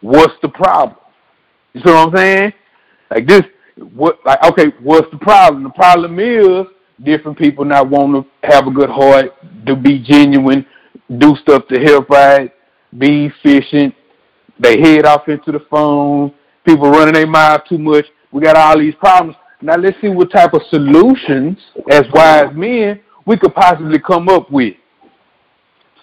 What's 0.00 0.34
the 0.40 0.48
problem? 0.48 0.96
You 1.74 1.82
see 1.82 1.90
what 1.90 2.08
I'm 2.08 2.16
saying? 2.16 2.52
Like 3.10 3.26
this, 3.26 3.42
what? 3.92 4.18
Like 4.24 4.42
okay, 4.44 4.72
what's 4.80 5.10
the 5.10 5.18
problem? 5.18 5.64
The 5.64 5.70
problem 5.70 6.18
is 6.18 6.66
different 7.04 7.38
people 7.38 7.64
not 7.64 7.88
want 7.88 8.14
to 8.14 8.48
have 8.48 8.66
a 8.66 8.70
good 8.70 8.90
heart, 8.90 9.34
to 9.66 9.76
be 9.76 9.98
genuine, 9.98 10.66
do 11.16 11.36
stuff 11.36 11.66
to 11.68 11.80
help 11.80 12.10
right, 12.10 12.52
be 12.96 13.26
efficient. 13.26 13.94
They 14.58 14.80
head 14.80 15.06
off 15.06 15.28
into 15.28 15.52
the 15.52 15.60
phone. 15.70 16.34
People 16.64 16.90
running 16.90 17.14
their 17.14 17.26
mouth 17.26 17.62
too 17.68 17.78
much. 17.78 18.06
We 18.32 18.42
got 18.42 18.56
all 18.56 18.78
these 18.78 18.94
problems. 18.96 19.36
Now 19.62 19.76
let's 19.76 20.00
see 20.00 20.08
what 20.08 20.30
type 20.30 20.54
of 20.54 20.62
solutions, 20.70 21.58
as 21.90 22.04
wise 22.12 22.54
men, 22.54 23.00
we 23.26 23.36
could 23.36 23.54
possibly 23.54 23.98
come 23.98 24.28
up 24.28 24.50
with. 24.50 24.74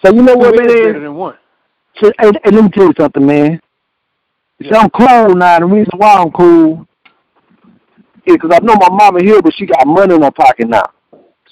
So 0.04 0.14
you 0.14 0.22
know 0.22 0.34
what, 0.34 0.54
is 0.54 0.60
better 0.60 0.92
man? 0.92 1.02
than 1.02 1.14
one. 1.14 1.36
So, 2.02 2.12
hey, 2.18 2.30
hey, 2.44 2.50
let 2.50 2.64
me 2.64 2.70
tell 2.70 2.84
you 2.84 2.92
something, 2.98 3.26
man. 3.26 3.60
See, 4.62 4.70
I'm 4.74 4.90
cool 4.90 5.34
now. 5.34 5.58
The 5.58 5.66
reason 5.66 5.92
why 5.96 6.14
I'm 6.14 6.30
cool 6.32 6.86
is 8.26 8.34
because 8.34 8.50
I 8.52 8.64
know 8.64 8.74
my 8.74 8.88
mama 8.90 9.22
here, 9.22 9.40
but 9.40 9.54
she 9.54 9.66
got 9.66 9.86
money 9.86 10.14
in 10.14 10.22
her 10.22 10.30
pocket 10.30 10.68
now. 10.68 10.84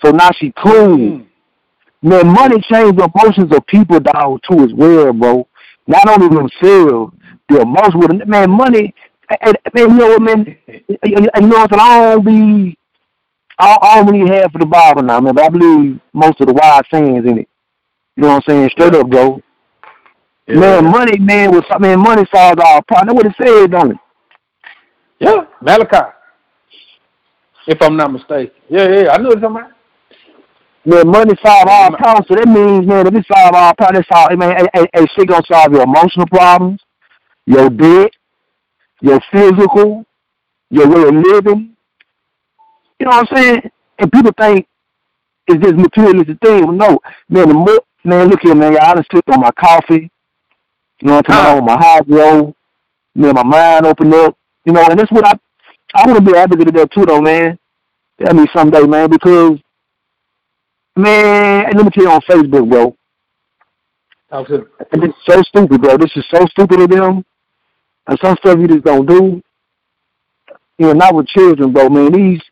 So 0.03 0.11
now 0.11 0.31
she 0.39 0.53
cool. 0.63 0.99
Mm. 0.99 1.27
Man, 2.05 2.27
money 2.27 2.61
changes 2.71 2.97
the 2.97 3.11
emotions 3.15 3.51
of 3.51 3.67
people, 3.67 3.99
dog, 3.99 4.39
too, 4.47 4.63
as 4.63 4.75
well, 4.75 5.11
bro. 5.15 5.49
Not 5.87 6.07
only 6.07 6.29
themselves, 6.29 7.15
the 7.49 7.63
emotions 7.63 7.95
with 7.95 8.21
it. 8.21 8.29
Man, 8.29 8.51
money, 8.51 8.95
and, 9.41 9.57
man, 9.73 9.91
you 9.91 9.97
know 9.97 10.09
what, 10.09 10.21
man? 10.21 10.57
You 10.69 10.99
you 11.03 11.21
know 11.21 11.31
what 11.33 11.73
I'm 11.73 11.79
saying? 11.79 11.81
I 11.81 12.15
don't 12.15 12.25
be, 12.27 12.79
I, 13.59 13.79
I 13.81 13.97
don't 13.97 14.13
really 14.13 14.37
have 14.37 14.53
for 14.53 14.59
the 14.59 14.67
Bible 14.67 15.03
now, 15.03 15.19
man, 15.19 15.35
but 15.35 15.45
I 15.45 15.49
believe 15.49 15.99
most 16.13 16.43
of 16.43 16.49
the 16.49 16.53
wise 16.53 16.83
sayings 16.93 17.25
in 17.25 17.39
it. 17.39 17.49
You 18.17 18.25
know 18.25 18.29
what 18.29 18.35
I'm 18.35 18.43
saying? 18.47 18.69
Straight 18.73 18.95
up, 18.95 19.09
bro. 19.09 19.41
Yeah. 20.47 20.57
Man, 20.57 20.85
money, 20.85 21.19
man, 21.19 21.53
was 21.53 21.65
man, 21.81 22.01
money 22.01 22.27
solves 22.31 22.61
all 22.63 22.83
problems. 22.83 23.15
That's 23.15 23.39
what 23.41 23.49
it 23.49 23.61
said, 23.63 23.71
don't 23.71 23.93
it? 23.93 23.97
Yeah, 25.21 25.47
Malachi. 25.63 26.11
If 27.67 27.81
I'm 27.81 27.97
not 27.97 28.13
mistaken. 28.13 28.51
Yeah, 28.69 28.89
yeah, 28.89 29.11
I 29.11 29.17
know 29.17 29.31
what 29.31 29.41
you're 29.41 29.51
about. 29.51 29.74
Man, 30.87 31.09
money 31.09 31.35
solve 31.45 31.67
all 31.69 31.91
problems. 31.97 32.27
So 32.29 32.35
that 32.35 32.47
means, 32.47 32.87
man, 32.87 33.07
if 33.07 33.15
it 33.15 33.27
solve 33.33 33.55
all 33.55 33.75
problems, 33.75 34.05
it 34.07 34.15
solve, 34.15 34.39
man, 34.39 34.57
hey, 34.57 34.67
hey, 34.75 34.87
hey, 34.93 35.07
shit 35.17 35.29
gonna 35.29 35.43
solve 35.51 35.73
your 35.73 35.83
emotional 35.83 36.27
problems, 36.27 36.81
your 37.47 37.71
debt, 37.71 38.11
your 39.01 39.21
physical, 39.33 40.05
your 40.71 40.89
way 40.89 41.09
of 41.09 41.15
living. 41.15 41.75
You 42.99 43.07
know 43.07 43.17
what 43.17 43.29
I'm 43.31 43.37
saying? 43.37 43.71
And 43.99 44.13
people 44.13 44.33
think 44.39 44.67
it's 45.47 45.63
this 45.63 45.73
materialistic 45.73 46.39
thing. 46.41 46.77
No, 46.77 46.99
man, 47.29 47.49
the 47.49 47.55
more, 47.55 47.81
man, 48.05 48.29
look 48.29 48.41
here, 48.43 48.55
man. 48.55 48.77
I 48.77 48.95
done 48.95 49.05
slipped 49.11 49.31
on 49.31 49.41
my 49.41 49.51
coffee. 49.53 50.11
You 51.01 51.09
know 51.09 51.17
what 51.17 51.31
I'm 51.31 51.59
talking 51.59 51.59
about? 51.65 51.81
My 51.81 51.87
hydro. 51.87 52.57
Man, 53.15 53.35
my 53.35 53.43
mind 53.43 53.87
opened 53.87 54.15
up. 54.15 54.37
You 54.65 54.73
know, 54.73 54.85
and 54.89 54.99
that's 54.99 55.13
what 55.13 55.27
I 55.27 55.35
I 55.95 56.07
want 56.07 56.25
to 56.25 56.33
be 56.33 56.37
advocate 56.37 56.69
of 56.69 56.75
that 56.75 56.93
too, 56.93 57.07
though, 57.07 57.21
man. 57.21 57.59
Tell 58.21 58.35
me 58.35 58.47
someday, 58.55 58.83
man, 58.83 59.11
because 59.11 59.59
man, 60.97 61.67
let 61.75 61.85
me 61.85 61.91
tell 61.91 62.05
you 62.05 62.11
on 62.11 62.21
Facebook, 62.23 62.69
bro. 62.69 62.97
Okay. 64.33 64.67
And 64.93 65.05
it's 65.05 65.19
so 65.29 65.43
stupid, 65.43 65.81
bro. 65.81 65.97
This 65.97 66.11
is 66.17 66.25
so 66.33 66.45
stupid 66.47 66.81
of 66.81 66.91
them. 66.91 67.25
And 68.07 68.19
some 68.23 68.37
stuff 68.37 68.59
you 68.59 68.69
just 68.69 68.85
don't 68.85 69.07
do. 69.07 69.43
You 70.79 70.87
know, 70.87 70.93
not 70.93 71.15
with 71.15 71.29
children, 71.29 71.73
bro, 71.73 71.89
man. 71.89 72.13
These 72.13 72.43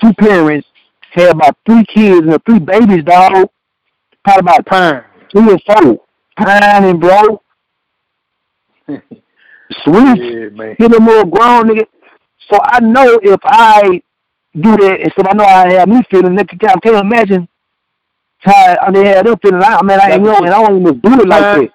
two 0.00 0.12
parents 0.14 0.68
had 1.10 1.30
about 1.30 1.56
three 1.66 1.84
kids 1.84 2.26
and 2.26 2.38
three 2.44 2.60
babies, 2.60 3.04
dog. 3.04 3.48
Probably 4.24 4.40
about 4.40 4.66
Time. 4.66 5.04
three 5.32 5.52
or 5.52 5.58
four. 5.66 6.00
Pining, 6.36 7.00
bro. 7.00 7.42
Sweet. 9.84 10.18
Yeah, 10.18 10.48
man. 10.50 10.76
Get 10.78 10.94
a 10.94 11.00
more 11.00 11.24
grown 11.24 11.68
nigga. 11.68 11.86
So 12.50 12.58
I 12.62 12.80
know 12.80 13.18
if 13.22 13.40
I 13.44 14.00
do 14.54 14.76
that, 14.76 15.00
and 15.00 15.12
so 15.16 15.26
I 15.28 15.34
know 15.34 15.44
I 15.44 15.72
have 15.72 15.88
me 15.88 16.02
feeling, 16.10 16.38
I 16.38 16.44
can't 16.44 16.84
imagine 16.84 17.48
how 18.42 18.76
I 18.86 18.90
they 18.90 19.06
had 19.06 19.26
them 19.26 19.38
feeling. 19.40 19.62
I 19.62 19.82
mean, 19.82 19.98
I 19.98 20.12
ain't 20.12 20.22
know, 20.22 20.36
and 20.36 20.50
I 20.50 20.62
don't 20.62 20.80
even 20.80 20.98
do 21.00 21.20
it 21.20 21.28
like 21.28 21.40
that. 21.40 21.70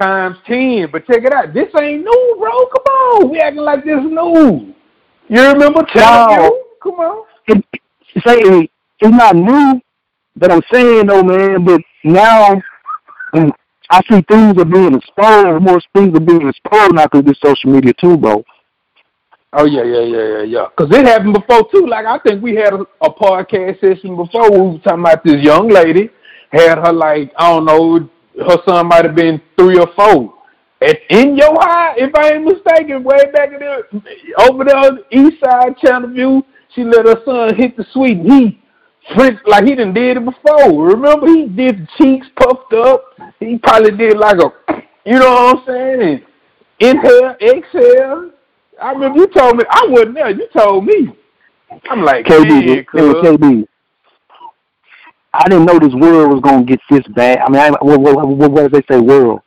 Times 0.00 0.36
ten. 0.46 0.88
But 0.90 1.06
check 1.06 1.24
it 1.24 1.32
out. 1.32 1.54
This 1.54 1.68
ain't 1.80 2.04
new, 2.04 2.36
bro. 2.38 2.50
Come 2.66 2.84
on. 2.84 3.30
We 3.30 3.40
acting 3.40 3.62
like 3.62 3.84
this 3.84 4.00
new. 4.00 4.74
You 5.28 5.42
remember 5.42 5.84
No. 5.94 6.62
Come 6.82 6.94
on. 6.94 7.26
It, 7.48 7.64
say 8.26 8.68
it's 9.00 9.16
not 9.16 9.36
new, 9.36 9.80
but 10.36 10.52
I'm 10.52 10.62
saying 10.72 11.06
though, 11.06 11.22
man. 11.22 11.64
But 11.64 11.80
now, 12.04 12.60
mm, 13.34 13.50
I 13.90 14.02
see 14.10 14.22
things 14.22 14.58
are 14.58 14.64
being 14.64 14.94
exposed. 14.94 15.62
More 15.62 15.80
things 15.94 16.16
are 16.16 16.20
being 16.20 16.48
exposed 16.48 16.94
now 16.94 17.04
because 17.04 17.24
this 17.24 17.38
social 17.42 17.70
media 17.70 17.92
too, 17.94 18.16
bro. 18.16 18.44
Oh 19.58 19.64
yeah, 19.64 19.82
yeah, 19.84 20.02
yeah, 20.02 20.28
yeah, 20.28 20.42
yeah. 20.42 20.66
Cause 20.76 20.88
it 20.90 21.06
happened 21.06 21.32
before 21.32 21.66
too. 21.70 21.86
Like 21.86 22.04
I 22.04 22.18
think 22.18 22.42
we 22.42 22.54
had 22.54 22.74
a, 22.74 22.84
a 23.00 23.10
podcast 23.10 23.80
session 23.80 24.14
before. 24.14 24.50
We 24.50 24.58
were 24.58 24.78
talking 24.80 25.00
about 25.00 25.24
this 25.24 25.42
young 25.42 25.68
lady 25.68 26.10
had 26.50 26.78
her 26.78 26.92
like 26.92 27.32
I 27.38 27.50
don't 27.50 27.64
know, 27.64 28.08
her 28.44 28.56
son 28.66 28.88
might 28.88 29.04
have 29.04 29.14
been 29.14 29.40
three 29.58 29.78
or 29.78 29.88
four. 29.96 30.34
At 30.82 30.98
in 31.08 31.36
your 31.36 31.54
high, 31.58 31.94
if 31.96 32.14
I 32.14 32.34
ain't 32.34 32.44
mistaken, 32.44 33.02
way 33.02 33.18
back 33.32 33.52
in 33.52 33.60
there, 33.60 33.84
over 34.40 34.64
there 34.64 34.76
on 34.76 34.96
the 34.96 35.16
east 35.16 35.40
side, 35.42 35.74
Channelview, 35.82 36.42
she 36.74 36.84
let 36.84 37.06
her 37.06 37.22
son 37.24 37.54
hit 37.56 37.76
the 37.76 37.86
sweet. 37.92 38.18
And 38.18 38.30
he 38.30 38.62
French 39.14 39.40
like 39.46 39.64
he 39.64 39.74
done 39.74 39.94
did 39.94 40.18
it 40.18 40.24
before. 40.24 40.86
Remember 40.86 41.26
he 41.28 41.46
did 41.46 41.88
cheeks 41.96 42.26
puffed 42.36 42.74
up. 42.74 43.04
He 43.40 43.58
probably 43.58 43.96
did 43.96 44.18
like 44.18 44.36
a, 44.36 44.82
you 45.06 45.18
know 45.18 45.30
what 45.30 45.58
I'm 45.58 45.64
saying? 45.66 46.22
Inhale, 46.78 47.36
exhale. 47.40 48.32
I 48.80 48.92
remember 48.92 49.18
you 49.18 49.26
told 49.28 49.56
me 49.56 49.64
I 49.70 49.86
wasn't 49.88 50.14
there. 50.14 50.30
You 50.30 50.48
told 50.56 50.84
me. 50.84 51.16
I'm 51.90 52.02
like, 52.02 52.26
KB, 52.26 52.62
hey, 52.62 52.84
cuz. 52.84 53.00
KB. 53.00 53.66
I 55.34 55.48
didn't 55.48 55.66
know 55.66 55.78
this 55.78 55.94
world 55.94 56.32
was 56.32 56.40
gonna 56.42 56.64
get 56.64 56.80
this 56.90 57.06
bad. 57.08 57.38
I 57.38 57.50
mean, 57.50 57.60
I, 57.60 57.70
what, 57.70 58.00
what, 58.00 58.28
what, 58.28 58.50
what 58.50 58.72
do 58.72 58.80
they 58.80 58.94
say, 58.94 59.00
world? 59.00 59.40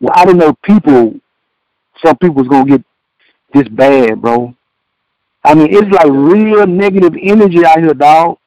Well, 0.00 0.12
I 0.14 0.24
didn't 0.24 0.38
know 0.38 0.54
people. 0.62 1.14
Some 2.04 2.16
people 2.18 2.36
was 2.36 2.48
gonna 2.48 2.66
get 2.66 2.84
this 3.52 3.68
bad, 3.68 4.20
bro. 4.22 4.54
I 5.44 5.54
mean, 5.54 5.68
it's 5.70 5.88
like 5.88 6.06
real 6.10 6.66
negative 6.66 7.14
energy 7.20 7.64
out 7.64 7.80
here, 7.80 7.94
dog. 7.94 8.38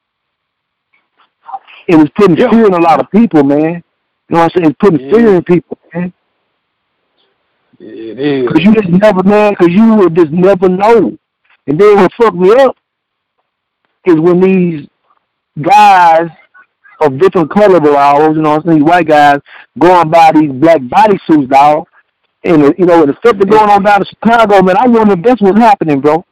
It 1.86 1.96
was 1.96 2.08
putting 2.16 2.36
Yeah. 2.36 2.50
fear 2.50 2.66
in 2.66 2.74
a 2.74 2.80
lot 2.80 3.00
of 3.00 3.10
people, 3.10 3.44
man. 3.44 3.60
You 4.28 4.34
know 4.34 4.38
what 4.38 4.42
I'm 4.44 4.50
saying? 4.50 4.70
It's 4.70 4.78
putting 4.78 5.00
Yeah. 5.00 5.12
fear 5.12 5.34
in 5.36 5.44
people, 5.44 5.78
man. 5.94 6.12
It 7.78 8.18
is. 8.18 8.48
Cause 8.48 8.60
you 8.60 8.74
just 8.74 8.88
never, 8.88 9.22
man. 9.22 9.54
Cause 9.56 9.68
you 9.68 9.94
would 9.94 10.14
just 10.14 10.30
never 10.30 10.68
know. 10.68 11.16
And 11.66 11.80
then 11.80 11.96
what 11.96 12.12
fucked 12.20 12.36
me 12.36 12.52
up 12.52 12.76
is 14.06 14.16
when 14.18 14.40
these 14.40 14.88
guys 15.60 16.28
of 17.00 17.18
different 17.18 17.50
color 17.50 17.80
balls, 17.80 18.36
you 18.36 18.42
know 18.42 18.50
what 18.50 18.66
I'm 18.66 18.72
saying, 18.72 18.84
white 18.84 19.08
guys 19.08 19.38
going 19.78 20.10
by 20.10 20.32
these 20.32 20.52
black 20.52 20.80
bodysuits, 20.80 21.48
dog. 21.48 21.86
And 22.44 22.62
uh, 22.62 22.72
you 22.78 22.86
know, 22.86 23.04
the 23.04 23.14
stuff 23.18 23.36
that's 23.38 23.50
going 23.50 23.70
on 23.70 23.82
down 23.82 24.02
in 24.02 24.06
Chicago, 24.06 24.62
man, 24.62 24.76
I 24.78 24.86
wonder 24.86 25.14
if 25.14 25.22
that's 25.22 25.42
what's 25.42 25.58
happening, 25.58 26.00
bro. 26.00 26.24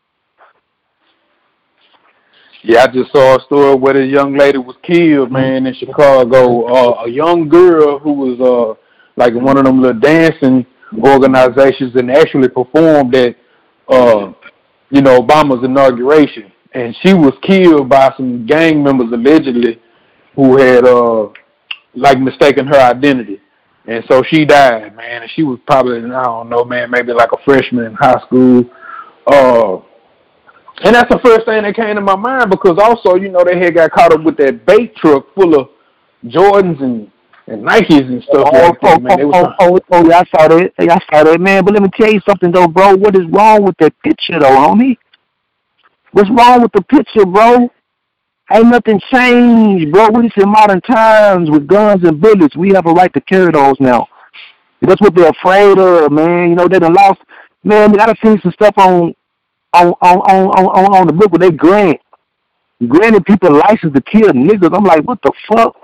Yeah, 2.62 2.84
I 2.84 2.86
just 2.86 3.12
saw 3.12 3.36
a 3.36 3.40
story 3.42 3.74
where 3.74 3.92
the 3.92 4.06
young 4.06 4.38
lady 4.38 4.56
was 4.56 4.76
killed, 4.82 5.30
man, 5.30 5.66
in 5.66 5.74
Chicago. 5.74 6.64
Uh, 6.66 7.04
a 7.04 7.10
young 7.10 7.48
girl 7.48 7.98
who 7.98 8.12
was 8.12 8.40
uh 8.40 8.80
like 9.16 9.34
one 9.34 9.58
of 9.58 9.64
them 9.64 9.82
little 9.82 10.00
dancing 10.00 10.64
organizations 11.02 11.94
and 11.96 12.10
actually 12.10 12.48
performed 12.48 13.14
at 13.14 13.36
uh 13.88 14.32
you 14.90 15.00
know 15.02 15.20
Obama's 15.20 15.64
inauguration, 15.64 16.52
and 16.72 16.94
she 17.02 17.14
was 17.14 17.34
killed 17.42 17.88
by 17.88 18.12
some 18.16 18.46
gang 18.46 18.82
members 18.82 19.12
allegedly 19.12 19.80
who 20.34 20.56
had 20.56 20.86
uh 20.86 21.28
like 21.94 22.18
mistaken 22.18 22.66
her 22.66 22.78
identity. 22.78 23.40
And 23.86 24.02
so 24.10 24.22
she 24.22 24.46
died, 24.46 24.96
man, 24.96 25.22
and 25.22 25.30
she 25.34 25.42
was 25.42 25.58
probably 25.66 25.98
I 25.98 26.22
don't 26.24 26.48
know, 26.48 26.64
man, 26.64 26.90
maybe 26.90 27.12
like 27.12 27.32
a 27.32 27.42
freshman 27.44 27.84
in 27.84 27.94
high 27.94 28.20
school. 28.26 28.64
Uh 29.26 29.78
and 30.82 30.94
that's 30.94 31.08
the 31.08 31.20
first 31.20 31.46
thing 31.46 31.62
that 31.62 31.76
came 31.76 31.94
to 31.94 32.00
my 32.00 32.16
mind 32.16 32.50
because 32.50 32.78
also, 32.82 33.14
you 33.14 33.28
know, 33.28 33.44
they 33.44 33.58
had 33.58 33.74
got 33.74 33.92
caught 33.92 34.12
up 34.12 34.24
with 34.24 34.36
that 34.38 34.66
bait 34.66 34.94
truck 34.96 35.32
full 35.34 35.54
of 35.54 35.68
Jordans 36.26 36.82
and, 36.82 37.10
and 37.46 37.62
Nikes 37.62 37.90
and 37.90 38.22
stuff 38.22 38.48
Oh, 38.52 38.58
like 38.58 38.78
oh, 38.82 38.98
that. 38.98 39.20
Oh, 39.20 39.30
oh, 39.32 39.54
oh, 39.60 39.80
oh, 39.90 40.08
yeah, 40.08 40.22
I 40.22 40.24
saw 40.36 40.48
that. 40.48 40.72
Hey, 40.78 40.88
I 40.88 40.98
saw 41.10 41.24
that, 41.24 41.40
man. 41.40 41.64
But 41.64 41.74
let 41.74 41.82
me 41.82 41.90
tell 41.94 42.10
you 42.10 42.20
something, 42.26 42.50
though, 42.50 42.68
bro. 42.68 42.94
What 42.96 43.16
is 43.16 43.26
wrong 43.30 43.64
with 43.64 43.76
that 43.78 43.92
picture, 44.02 44.38
though, 44.38 44.48
homie? 44.48 44.96
What's 46.12 46.30
wrong 46.30 46.62
with 46.62 46.72
the 46.72 46.82
picture, 46.82 47.26
bro? 47.26 47.70
Ain't 48.52 48.68
nothing 48.68 49.00
changed, 49.12 49.90
bro. 49.92 50.10
We 50.10 50.30
in 50.36 50.48
modern 50.48 50.80
times 50.82 51.50
with 51.50 51.66
guns 51.66 52.04
and 52.04 52.20
bullets. 52.20 52.56
We 52.56 52.70
have 52.70 52.86
a 52.86 52.92
right 52.92 53.12
to 53.14 53.20
carry 53.22 53.50
those 53.50 53.76
now. 53.80 54.06
That's 54.80 55.00
what 55.00 55.14
they're 55.14 55.30
afraid 55.30 55.78
of, 55.78 56.12
man. 56.12 56.50
You 56.50 56.54
know, 56.54 56.68
they 56.68 56.78
done 56.78 56.92
lost. 56.92 57.20
Man, 57.62 57.98
I 57.98 58.06
done 58.06 58.16
seen 58.22 58.40
some 58.42 58.52
stuff 58.52 58.74
on 58.76 59.14
on 59.72 59.94
on 60.02 60.18
on 60.18 60.46
on, 60.48 60.66
on, 60.66 60.94
on 60.94 61.06
the 61.06 61.12
book 61.12 61.32
where 61.32 61.38
they 61.38 61.50
grant 61.50 61.98
granted 62.86 63.24
people 63.24 63.52
license 63.52 63.94
to 63.94 64.02
kill 64.02 64.30
niggas. 64.30 64.76
I'm 64.76 64.84
like, 64.84 65.04
what 65.04 65.20
the 65.22 65.32
fuck? 65.48 65.74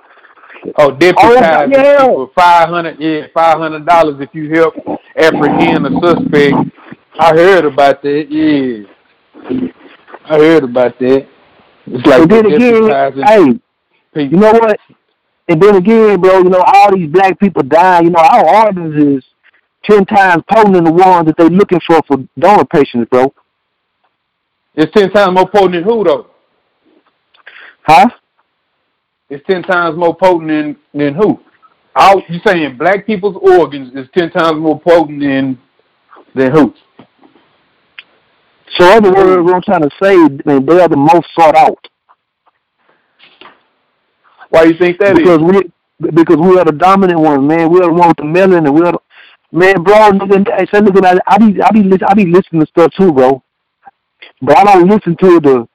Oh, 0.77 0.91
deputized 0.91 1.73
oh, 1.75 1.83
yeah. 1.83 2.05
for 2.05 2.31
five 2.35 2.69
hundred, 2.69 3.01
yeah, 3.01 3.27
five 3.33 3.59
hundred 3.59 3.87
dollars 3.87 4.17
if 4.21 4.29
you 4.35 4.51
help 4.55 4.75
apprehend 5.17 5.87
a 5.87 5.91
suspect. 6.05 6.55
I 7.19 7.35
heard 7.35 7.65
about 7.65 8.03
that. 8.03 8.27
Yeah, 8.29 8.87
I 10.25 10.39
heard 10.39 10.65
about 10.65 10.99
that. 10.99 11.29
It's 11.87 12.07
like 12.07 12.23
and 12.23 12.31
then 12.31 12.47
again, 12.47 13.23
hey, 13.25 13.61
people. 14.15 14.23
you 14.23 14.37
know 14.37 14.53
what? 14.53 14.79
And 15.49 15.61
then 15.61 15.77
again, 15.77 16.21
bro, 16.21 16.39
you 16.39 16.51
know, 16.51 16.63
all 16.65 16.95
these 16.95 17.11
black 17.11 17.39
people 17.41 17.63
dying, 17.63 18.05
you 18.05 18.11
know, 18.11 18.21
our 18.21 18.67
organs 18.67 19.19
is 19.19 19.25
ten 19.83 20.05
times 20.05 20.45
potent 20.51 20.75
than 20.75 20.85
the 20.85 20.93
ones 20.93 21.27
that 21.27 21.37
they 21.39 21.49
looking 21.49 21.81
for 21.87 22.01
for 22.07 22.19
donor 22.39 22.67
patients, 22.67 23.09
bro. 23.11 23.33
It's 24.75 24.93
ten 24.93 25.11
times 25.11 25.35
more 25.35 25.49
potent 25.49 25.73
than 25.73 25.85
who 25.85 26.05
though? 26.05 26.27
Huh? 27.83 28.11
It's 29.31 29.47
ten 29.47 29.63
times 29.63 29.97
more 29.97 30.15
potent 30.15 30.49
than 30.49 30.77
than 30.93 31.15
who? 31.15 31.41
All 31.95 32.23
you 32.29 32.41
saying 32.45 32.77
black 32.77 33.07
people's 33.07 33.37
organs 33.41 33.93
is 33.95 34.09
ten 34.17 34.31
times 34.31 34.59
more 34.59 34.81
potent 34.81 35.21
than 35.21 35.59
than 36.35 36.53
who? 36.53 36.75
So 38.77 38.97
other 38.97 39.13
words, 39.13 39.43
what 39.43 39.55
I'm 39.55 39.63
trying 39.63 39.83
to 39.83 39.91
say, 40.03 40.15
they 40.45 40.81
are 40.81 40.89
the 40.89 40.97
most 40.97 41.27
sought 41.35 41.57
out. 41.57 41.87
Why 44.51 44.65
do 44.65 44.73
you 44.73 44.79
think 44.79 44.99
that 44.99 45.13
is? 45.13 45.19
because 45.19 45.41
we 45.41 45.73
because 46.11 46.37
we 46.37 46.59
are 46.59 46.65
the 46.65 46.73
dominant 46.73 47.21
ones, 47.21 47.47
man. 47.47 47.71
We 47.71 47.81
are 47.81 47.87
the 47.89 47.93
one 47.93 48.09
with 48.09 48.17
the 48.17 48.25
melon, 48.25 48.67
and 48.67 48.75
we 48.75 48.83
are 48.83 48.93
the, 48.93 48.99
man, 49.53 49.83
bro. 49.83 50.11
Nigga, 50.11 50.53
I 50.53 50.67
said, 50.67 50.85
nigga, 50.85 51.05
I, 51.05 51.35
I 51.35 51.39
be 51.39 51.63
I 51.63 51.71
be 51.71 51.83
listen, 51.83 52.07
I 52.09 52.15
be 52.15 52.27
listening 52.27 52.63
to 52.63 52.67
stuff 52.67 52.93
too, 52.97 53.13
bro. 53.13 53.43
But 54.43 54.59
I 54.59 54.65
don't 54.65 54.89
listen 54.89 55.17
to 55.17 55.41
the, 55.41 55.69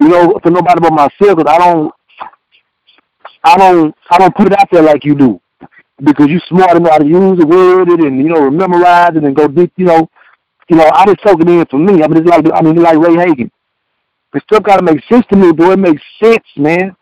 you 0.00 0.08
know, 0.08 0.38
for 0.42 0.50
nobody 0.50 0.80
but 0.80 0.92
myself. 0.92 1.38
Cause 1.38 1.46
I 1.48 1.58
don't, 1.58 1.92
I 3.44 3.56
don't, 3.58 3.94
I 4.10 4.18
don't 4.18 4.34
put 4.34 4.46
it 4.46 4.58
out 4.58 4.68
there 4.72 4.82
like 4.82 5.04
you 5.04 5.14
do, 5.14 5.40
because 6.02 6.28
you 6.28 6.40
smart 6.48 6.76
enough 6.76 6.98
to 6.98 7.06
use 7.06 7.38
it, 7.38 7.46
word 7.46 7.90
it, 7.90 8.00
and 8.00 8.18
you 8.18 8.30
know, 8.30 8.50
memorize 8.50 9.12
it, 9.14 9.24
and 9.24 9.36
go 9.36 9.46
deep. 9.46 9.72
You 9.76 9.84
know, 9.84 10.10
you 10.68 10.76
know, 10.76 10.90
I 10.92 11.04
just 11.06 11.22
soak 11.24 11.40
it 11.40 11.48
in 11.48 11.66
for 11.66 11.78
me. 11.78 12.02
I 12.02 12.08
mean, 12.08 12.18
it's 12.18 12.28
like 12.28 12.44
I 12.54 12.62
mean, 12.62 12.76
it's 12.76 12.82
like 12.82 12.98
Ray 12.98 13.16
Hagen. 13.16 13.50
It 14.34 14.42
still 14.46 14.60
gotta 14.60 14.82
make 14.82 15.04
sense 15.10 15.24
to 15.30 15.36
me, 15.36 15.52
bro. 15.52 15.72
It 15.72 15.78
makes 15.78 16.02
sense, 16.22 16.44
man. 16.56 16.96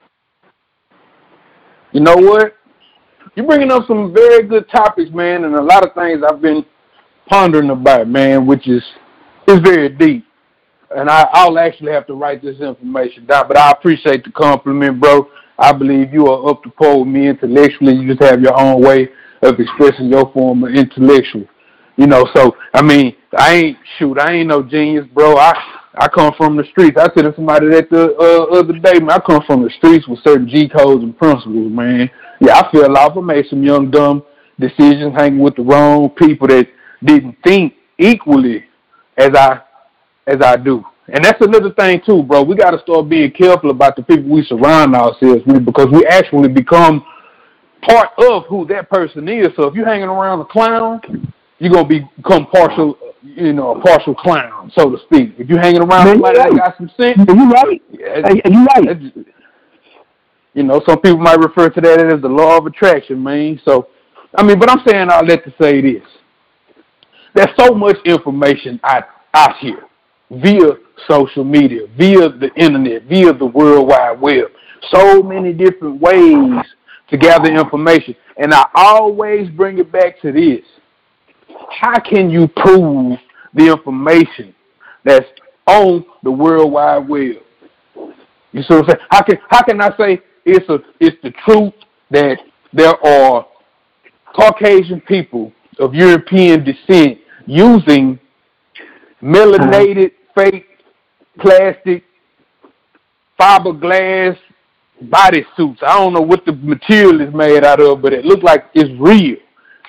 You 1.92 2.00
know 2.00 2.16
what? 2.16 2.57
You're 3.35 3.46
bringing 3.46 3.70
up 3.70 3.87
some 3.87 4.12
very 4.12 4.46
good 4.46 4.68
topics, 4.68 5.11
man, 5.11 5.44
and 5.44 5.55
a 5.55 5.62
lot 5.62 5.87
of 5.87 5.94
things 5.94 6.22
I've 6.28 6.42
been 6.42 6.64
pondering 7.28 7.70
about, 7.70 8.09
man, 8.09 8.46
which 8.46 8.68
is 8.68 8.83
is 9.48 9.61
very 9.61 9.88
deep. 9.88 10.26
And 10.94 11.09
I, 11.09 11.26
I'll 11.33 11.59
actually 11.59 11.92
have 11.92 12.07
to 12.09 12.14
write 12.14 12.42
this 12.42 12.61
information 12.61 13.24
down, 13.24 13.48
but 13.48 13.57
I 13.57 13.70
appreciate 13.70 14.24
the 14.24 14.31
compliment, 14.33 15.00
bro. 15.00 15.28
I 15.62 15.72
believe 15.72 16.12
you 16.12 16.27
are 16.27 16.51
up 16.51 16.64
to 16.64 16.98
with 16.98 17.07
me 17.07 17.29
intellectually. 17.29 17.94
You 17.94 18.09
just 18.09 18.29
have 18.29 18.42
your 18.42 18.59
own 18.61 18.83
way 18.83 19.09
of 19.42 19.61
expressing 19.61 20.11
your 20.11 20.31
form 20.33 20.64
of 20.64 20.75
intellectual. 20.75 21.46
You 21.96 22.09
know, 22.09 22.29
so 22.35 22.57
I 22.75 22.83
mean, 22.83 23.14
I 23.37 23.55
ain't 23.55 23.79
shoot, 23.96 24.18
I 24.18 24.33
ain't 24.33 24.48
no 24.48 24.64
genius, 24.64 25.07
bro. 25.14 25.37
I 25.37 25.53
I 25.94 26.09
come 26.09 26.33
from 26.37 26.57
the 26.57 26.64
streets. 26.64 26.96
I 26.98 27.05
said 27.14 27.22
to 27.22 27.35
somebody 27.37 27.68
that 27.68 27.90
the 27.90 28.16
uh, 28.16 28.59
other 28.59 28.72
day, 28.72 28.98
man, 28.98 29.12
I 29.12 29.20
come 29.20 29.42
from 29.46 29.62
the 29.62 29.70
streets 29.70 30.09
with 30.09 30.18
certain 30.25 30.48
G 30.48 30.68
codes 30.68 31.05
and 31.05 31.16
principles, 31.16 31.70
man. 31.70 32.11
Yeah, 32.40 32.55
I 32.59 32.70
feel 32.72 32.90
like 32.90 33.16
I 33.16 33.20
made 33.20 33.46
some 33.48 33.62
young 33.62 33.88
dumb 33.88 34.25
decisions, 34.59 35.14
hanging 35.14 35.38
with 35.38 35.55
the 35.55 35.62
wrong 35.62 36.11
people 36.11 36.48
that 36.48 36.66
didn't 37.05 37.37
think 37.44 37.75
equally 37.98 38.64
as 39.16 39.31
I 39.37 39.61
as 40.27 40.40
I 40.42 40.57
do. 40.57 40.85
And 41.09 41.25
that's 41.25 41.41
another 41.45 41.73
thing 41.73 42.01
too, 42.07 42.23
bro. 42.23 42.43
We 42.43 42.55
got 42.55 42.71
to 42.71 42.81
start 42.81 43.09
being 43.09 43.31
careful 43.33 43.71
about 43.71 43.97
the 43.97 44.03
people 44.03 44.31
we 44.31 44.45
surround 44.45 44.95
ourselves 44.95 45.43
with 45.47 45.65
because 45.65 45.88
we 45.93 46.07
actually 46.07 46.49
become 46.49 47.05
part 47.88 48.11
of 48.19 48.45
who 48.47 48.65
that 48.67 48.88
person 48.88 49.29
is. 49.29 49.49
So 49.57 49.65
if 49.65 49.75
you're 49.75 49.87
hanging 49.87 50.09
around 50.09 50.41
a 50.41 50.45
clown, 50.45 51.01
you're 51.59 51.73
gonna 51.73 51.88
become 51.88 52.47
partial, 52.47 52.97
you 53.23 53.53
know, 53.53 53.77
a 53.77 53.81
partial 53.81 54.15
clown, 54.15 54.71
so 54.77 54.91
to 54.91 54.99
speak. 55.05 55.35
If 55.38 55.49
you're 55.49 55.61
hanging 55.61 55.83
around 55.83 56.07
Man, 56.07 56.15
somebody 56.15 56.38
you 56.38 56.45
that 56.45 56.51
right. 56.51 56.59
got 56.59 56.77
some 56.77 56.91
sense, 56.97 57.19
You 57.29 57.51
right. 57.51 57.83
yeah, 57.91 58.29
you 58.47 58.67
right. 58.67 59.27
you 60.55 60.62
know, 60.62 60.83
some 60.88 61.01
people 61.01 61.19
might 61.19 61.38
refer 61.38 61.69
to 61.71 61.81
that 61.81 62.12
as 62.12 62.21
the 62.21 62.29
law 62.29 62.59
of 62.59 62.67
attraction, 62.67 63.23
man. 63.23 63.61
So, 63.65 63.88
I 64.37 64.43
mean, 64.43 64.59
but 64.59 64.71
I'm 64.71 64.81
saying 64.87 65.09
all 65.11 65.27
that 65.27 65.45
to 65.45 65.55
say 65.61 65.81
this: 65.81 66.03
there's 67.35 67.51
so 67.59 67.75
much 67.75 67.97
information 68.05 68.81
out 68.85 69.05
out 69.35 69.57
here 69.59 69.85
via 70.31 70.73
social 71.09 71.45
media, 71.45 71.87
via 71.97 72.29
the 72.29 72.51
internet, 72.57 73.05
via 73.05 73.33
the 73.33 73.47
World 73.47 73.88
Wide 73.88 74.21
Web. 74.21 74.47
So 74.91 75.23
many 75.23 75.53
different 75.53 76.01
ways 76.01 76.65
to 77.09 77.17
gather 77.17 77.51
information, 77.53 78.17
and 78.37 78.53
I 78.53 78.67
always 78.75 79.49
bring 79.51 79.79
it 79.79 79.93
back 79.93 80.21
to 80.23 80.33
this: 80.33 80.65
how 81.71 81.99
can 82.01 82.31
you 82.31 82.49
prove 82.49 83.19
the 83.55 83.71
information 83.71 84.55
that's 85.05 85.27
on 85.67 86.05
the 86.23 86.31
World 86.31 86.73
Wide 86.73 87.09
Web? 87.09 87.37
You 88.53 88.62
see 88.62 88.75
what 88.75 88.85
I'm 88.85 88.88
saying? 88.88 89.07
How 89.11 89.23
can 89.23 89.38
how 89.49 89.62
can 89.62 89.81
I 89.81 89.97
say 89.97 90.21
it's 90.45 90.69
a 90.69 90.79
it's 91.01 91.17
the 91.23 91.33
truth 91.47 91.75
that 92.11 92.38
there 92.73 92.95
are 93.07 93.47
Caucasian 94.35 95.01
people 95.03 95.53
of 95.79 95.95
European 95.95 96.65
descent 96.65 97.19
using 97.47 98.19
melanated 99.23 100.12
fake 100.35 100.67
plastic 101.40 102.05
fiberglass 103.38 104.37
body 105.03 105.45
suits. 105.57 105.81
I 105.83 105.99
don't 105.99 106.12
know 106.12 106.21
what 106.21 106.45
the 106.45 106.53
material 106.53 107.21
is 107.21 107.35
made 107.35 107.64
out 107.64 107.81
of, 107.81 108.03
but 108.03 108.12
it 108.12 108.25
looked 108.25 108.45
like 108.45 108.66
it's 108.75 108.90
real. 109.01 109.37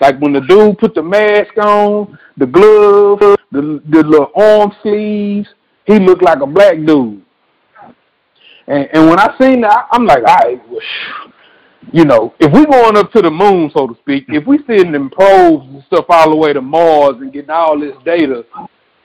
Like 0.01 0.19
when 0.19 0.33
the 0.33 0.41
dude 0.41 0.79
put 0.79 0.95
the 0.95 1.03
mask 1.03 1.55
on, 1.57 2.17
the 2.37 2.47
gloves, 2.47 3.37
the 3.51 3.81
the 3.89 4.03
little 4.03 4.31
arm 4.35 4.71
sleeves, 4.81 5.47
he 5.85 5.99
looked 5.99 6.23
like 6.23 6.41
a 6.41 6.47
black 6.47 6.77
dude. 6.77 7.21
And, 8.67 8.89
and 8.93 9.09
when 9.09 9.19
I 9.19 9.35
seen 9.39 9.61
that, 9.61 9.87
I'm 9.91 10.05
like, 10.05 10.23
all 10.23 10.35
right, 10.35 10.69
well, 10.69 10.79
you 11.91 12.05
know, 12.05 12.33
if 12.39 12.51
we 12.51 12.65
going 12.65 12.97
up 12.97 13.11
to 13.11 13.21
the 13.21 13.29
moon, 13.29 13.69
so 13.75 13.87
to 13.87 13.95
speak, 13.99 14.25
if 14.29 14.47
we 14.47 14.59
sending 14.65 15.09
probes 15.09 15.67
and 15.67 15.83
stuff 15.83 16.05
all 16.09 16.29
the 16.29 16.35
way 16.35 16.53
to 16.53 16.61
Mars 16.61 17.17
and 17.19 17.33
getting 17.33 17.49
all 17.49 17.79
this 17.79 17.95
data, 18.05 18.45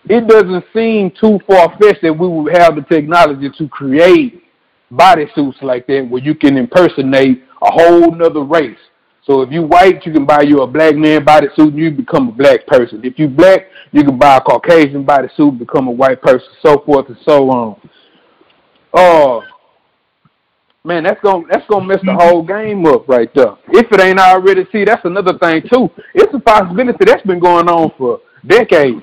it 0.04 0.26
doesn't 0.26 0.64
seem 0.74 1.10
too 1.10 1.38
far 1.46 1.76
fetched 1.80 2.02
that 2.02 2.12
we 2.12 2.28
would 2.28 2.56
have 2.56 2.76
the 2.76 2.82
technology 2.82 3.50
to 3.58 3.68
create 3.68 4.42
bodysuits 4.92 5.60
like 5.62 5.86
that 5.86 6.08
where 6.08 6.22
you 6.22 6.34
can 6.34 6.56
impersonate 6.56 7.42
a 7.62 7.70
whole 7.70 8.10
nother 8.12 8.42
race. 8.42 8.78
So 9.24 9.42
if 9.42 9.52
you 9.52 9.62
white, 9.62 10.06
you 10.06 10.12
can 10.12 10.24
buy 10.24 10.42
you 10.42 10.62
a 10.62 10.66
black 10.66 10.96
man 10.96 11.24
bodysuit 11.24 11.58
and 11.58 11.76
you 11.76 11.90
become 11.90 12.28
a 12.28 12.32
black 12.32 12.66
person. 12.66 13.04
If 13.04 13.18
you 13.18 13.28
black, 13.28 13.66
you 13.92 14.02
can 14.02 14.18
buy 14.18 14.36
a 14.38 14.40
Caucasian 14.40 15.04
bodysuit 15.04 15.58
become 15.58 15.88
a 15.88 15.90
white 15.90 16.22
person, 16.22 16.48
so 16.62 16.82
forth 16.86 17.08
and 17.08 17.18
so 17.26 17.50
on. 17.50 17.90
Oh, 18.94 19.42
man, 20.82 21.02
that's 21.04 21.20
gonna 21.20 21.44
that's 21.50 21.66
gonna 21.68 21.84
mess 21.84 22.00
the 22.02 22.14
whole 22.14 22.42
game 22.42 22.86
up 22.86 23.06
right 23.06 23.28
there. 23.34 23.54
If 23.68 23.92
it 23.92 24.00
ain't 24.00 24.18
already, 24.18 24.66
see, 24.72 24.86
that's 24.86 25.04
another 25.04 25.36
thing 25.38 25.62
too. 25.70 25.90
It's 26.14 26.32
a 26.32 26.40
possibility 26.40 27.04
that's 27.04 27.26
been 27.26 27.40
going 27.40 27.68
on 27.68 27.92
for 27.98 28.20
decades. 28.46 29.02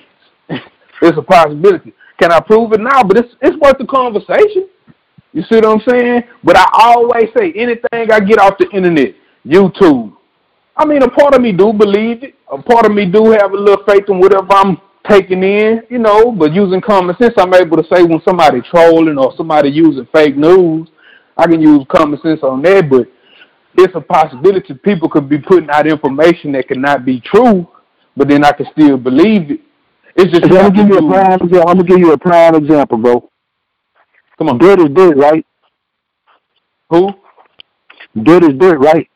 it's 1.05 1.17
a 1.17 1.21
possibility. 1.21 1.93
Can 2.19 2.31
I 2.31 2.39
prove 2.39 2.73
it 2.73 2.81
now? 2.81 3.03
But 3.03 3.17
it's 3.17 3.35
it's 3.41 3.57
worth 3.57 3.77
the 3.77 3.85
conversation. 3.85 4.69
You 5.33 5.43
see 5.43 5.55
what 5.55 5.65
I'm 5.65 5.81
saying? 5.87 6.23
But 6.43 6.57
I 6.57 6.65
always 6.73 7.25
say 7.37 7.51
anything 7.55 8.11
I 8.11 8.19
get 8.21 8.39
off 8.39 8.57
the 8.57 8.69
internet, 8.71 9.15
YouTube. 9.45 10.15
I 10.77 10.85
mean, 10.85 11.03
a 11.03 11.09
part 11.09 11.35
of 11.35 11.41
me 11.41 11.51
do 11.51 11.73
believe 11.73 12.23
it. 12.23 12.35
A 12.51 12.61
part 12.61 12.85
of 12.85 12.93
me 12.93 13.05
do 13.05 13.31
have 13.31 13.51
a 13.51 13.55
little 13.55 13.83
faith 13.85 14.05
in 14.07 14.19
whatever 14.19 14.47
I'm 14.51 14.77
taking 15.09 15.43
in, 15.43 15.81
you 15.89 15.99
know. 15.99 16.31
But 16.31 16.53
using 16.53 16.81
common 16.81 17.15
sense, 17.17 17.33
I'm 17.37 17.53
able 17.53 17.77
to 17.77 17.83
say 17.83 18.03
when 18.03 18.21
somebody 18.23 18.61
trolling 18.61 19.17
or 19.17 19.33
somebody 19.35 19.69
using 19.69 20.07
fake 20.13 20.37
news, 20.37 20.87
I 21.37 21.47
can 21.47 21.61
use 21.61 21.85
common 21.89 22.19
sense 22.21 22.41
on 22.43 22.61
that. 22.61 22.89
But 22.89 23.07
it's 23.77 23.95
a 23.95 24.01
possibility 24.01 24.73
people 24.73 25.09
could 25.09 25.27
be 25.27 25.37
putting 25.37 25.69
out 25.69 25.87
information 25.87 26.53
that 26.53 26.69
cannot 26.69 27.05
be 27.05 27.19
true, 27.19 27.67
but 28.15 28.29
then 28.29 28.45
I 28.45 28.53
can 28.53 28.67
still 28.71 28.97
believe 28.97 29.51
it. 29.51 29.61
It's 30.15 30.31
just 30.31 30.45
I'm 30.45 30.49
gonna 30.49 30.71
give 30.71 30.87
you 30.87 30.97
a 30.97 31.11
prime 31.11 31.33
example. 31.33 31.59
I'm 31.69 31.77
gonna 31.77 31.83
give 31.83 31.99
you 31.99 32.13
a 32.13 32.17
prime 32.17 32.55
example, 32.55 32.97
bro. 32.97 33.29
Come 34.37 34.49
on, 34.49 34.57
Dirt 34.57 34.79
is 34.79 34.89
dirt, 34.93 35.17
right? 35.17 35.45
who? 36.89 37.09
Dirt 38.23 38.43
is 38.43 38.57
dirt, 38.57 38.79
right? 38.79 39.09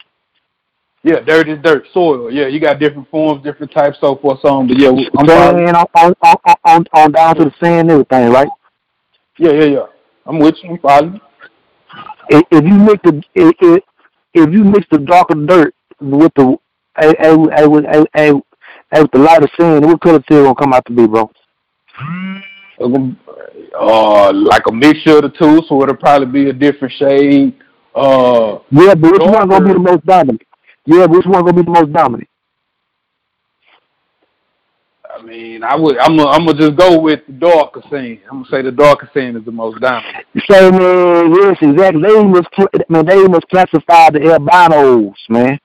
Yeah, 1.03 1.21
dirt 1.21 1.47
is 1.47 1.59
dirt, 1.63 1.85
soil. 1.93 2.31
Yeah, 2.31 2.47
you 2.47 2.59
got 2.59 2.79
different 2.79 3.09
forms, 3.09 3.41
different 3.43 3.71
types, 3.71 3.97
so 4.01 4.17
forth, 4.17 4.39
so 4.41 4.49
on. 4.49 4.67
But 4.67 4.77
yeah, 4.77 4.89
I'm 4.89 5.27
Sand 5.27 5.75
on, 5.75 5.85
on, 5.95 6.15
on, 6.21 6.55
on, 6.65 6.85
on 6.93 7.11
down 7.13 7.35
to 7.37 7.45
the 7.45 7.53
sand 7.59 7.89
and 7.89 7.91
everything, 7.91 8.31
right? 8.31 8.49
Yeah, 9.37 9.51
yeah, 9.51 9.65
yeah. 9.65 9.85
I'm 10.25 10.39
with 10.39 10.55
you. 10.61 10.71
I'm 10.71 10.79
following. 10.79 11.21
If, 12.29 12.43
if 12.51 12.63
you 12.65 12.73
mix 12.73 13.01
the 13.03 13.23
if, 13.33 13.83
if, 14.33 14.53
you 14.53 14.63
mix 14.65 14.85
the 14.91 14.99
darker 14.99 15.35
dirt 15.35 15.73
with 16.01 16.33
the 16.35 16.57
eh, 16.97 17.13
eh, 17.17 17.35
eh, 17.55 17.65
with 17.65 17.85
eh, 18.91 19.01
with 19.01 19.11
the 19.11 19.19
lighter 19.19 19.49
sand, 19.59 19.85
what 19.85 20.01
color 20.01 20.21
still 20.23 20.43
gonna 20.43 20.55
come 20.55 20.73
out 20.73 20.85
to 20.85 20.93
be, 20.93 21.07
bro? 21.07 21.29
Uh, 23.79 24.33
like 24.33 24.63
a 24.67 24.71
mixture 24.71 25.17
of 25.17 25.23
the 25.23 25.29
two, 25.29 25.61
so 25.67 25.81
it'll 25.83 25.95
probably 25.95 26.27
be 26.27 26.49
a 26.49 26.53
different 26.53 26.93
shade. 26.93 27.55
Uh, 27.95 28.59
Yeah, 28.71 28.95
but 28.95 29.11
which 29.11 29.21
one 29.21 29.49
gonna 29.49 29.65
be 29.65 29.73
the 29.73 29.79
most 29.79 30.05
dominant? 30.05 30.41
Yeah, 30.85 31.07
but 31.07 31.17
which 31.17 31.25
one 31.25 31.43
gonna 31.43 31.53
be 31.53 31.63
the 31.63 31.71
most 31.71 31.91
dominant? 31.91 32.29
I 35.19 35.21
mean, 35.21 35.63
I 35.63 35.75
would. 35.75 35.97
I'm. 35.97 36.15
Gonna, 36.15 36.29
I'm 36.29 36.45
gonna 36.45 36.57
just 36.57 36.77
go 36.77 36.99
with 36.99 37.19
the 37.27 37.33
darker 37.33 37.81
sand. 37.89 38.19
I'm 38.31 38.43
gonna 38.43 38.49
say 38.49 38.61
the 38.61 38.71
darker 38.71 39.09
sand 39.13 39.37
is 39.37 39.43
the 39.43 39.51
most 39.51 39.81
dominant. 39.81 40.25
So 40.49 40.71
man, 40.71 41.33
yes, 41.35 41.57
exactly. 41.61 42.01
They 42.01 42.23
must 42.23 42.47
man, 42.89 43.05
they 43.05 43.27
must 43.27 43.47
classify 43.49 44.11
the 44.11 44.21
albinos, 44.31 45.17
man, 45.27 45.59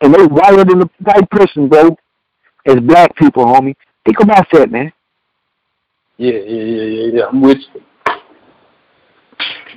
and 0.00 0.14
they 0.14 0.24
whiter 0.24 0.64
than 0.64 0.80
the 0.80 0.90
white 1.02 1.30
person, 1.30 1.68
bro, 1.68 1.96
as 2.66 2.76
black 2.80 3.14
people, 3.16 3.44
homie. 3.44 3.74
Think 4.04 4.20
about 4.20 4.46
that, 4.52 4.70
man. 4.70 4.92
Yeah, 6.16 6.32
yeah, 6.32 6.64
yeah, 6.64 6.82
yeah, 6.84 7.12
yeah. 7.14 7.22
I'm 7.30 7.40
with 7.40 7.58
you. 7.74 7.80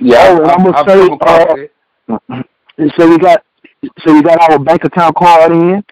Yeah, 0.00 0.38
Oh, 0.40 0.44
I'm 0.44 0.64
gonna 0.64 0.88
say, 0.88 2.38
uh, 2.38 2.42
so 2.98 3.08
we 3.08 3.18
got, 3.18 3.42
so 4.00 4.12
we 4.12 4.22
got 4.22 4.50
our 4.50 4.58
bank 4.58 4.84
account 4.84 5.16
card 5.16 5.52
in. 5.52 5.84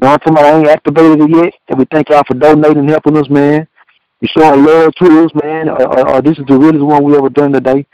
No, 0.00 0.08
I'm 0.08 0.18
talking 0.18 0.32
about 0.32 0.44
I 0.44 0.58
ain't 0.58 0.68
activated 0.68 1.20
it 1.20 1.30
yet, 1.30 1.54
and 1.68 1.78
we 1.78 1.86
thank 1.90 2.08
y'all 2.08 2.24
for 2.26 2.34
donating 2.34 2.78
and 2.78 2.90
helping 2.90 3.16
us, 3.16 3.28
man. 3.30 3.66
You 4.20 4.28
showing 4.36 4.64
love 4.64 4.92
to 4.94 5.24
us, 5.24 5.30
man. 5.42 5.68
Uh, 5.68 5.74
uh, 5.74 6.04
uh, 6.14 6.20
this 6.20 6.38
is 6.38 6.44
the 6.48 6.58
realest 6.58 6.84
one 6.84 7.04
we 7.04 7.16
ever 7.16 7.28
done 7.28 7.52
today. 7.52 7.86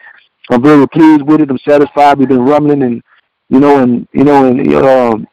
I'm 0.50 0.62
very 0.62 0.86
pleased 0.88 1.22
with 1.22 1.40
it. 1.40 1.50
I'm 1.50 1.58
satisfied. 1.58 2.18
We've 2.18 2.28
been 2.28 2.44
rumbling 2.44 2.82
and, 2.82 3.02
you 3.48 3.60
know, 3.60 3.82
and 3.82 4.08
you 4.12 4.24
know, 4.24 4.46
and 4.46 4.74
um, 4.74 5.28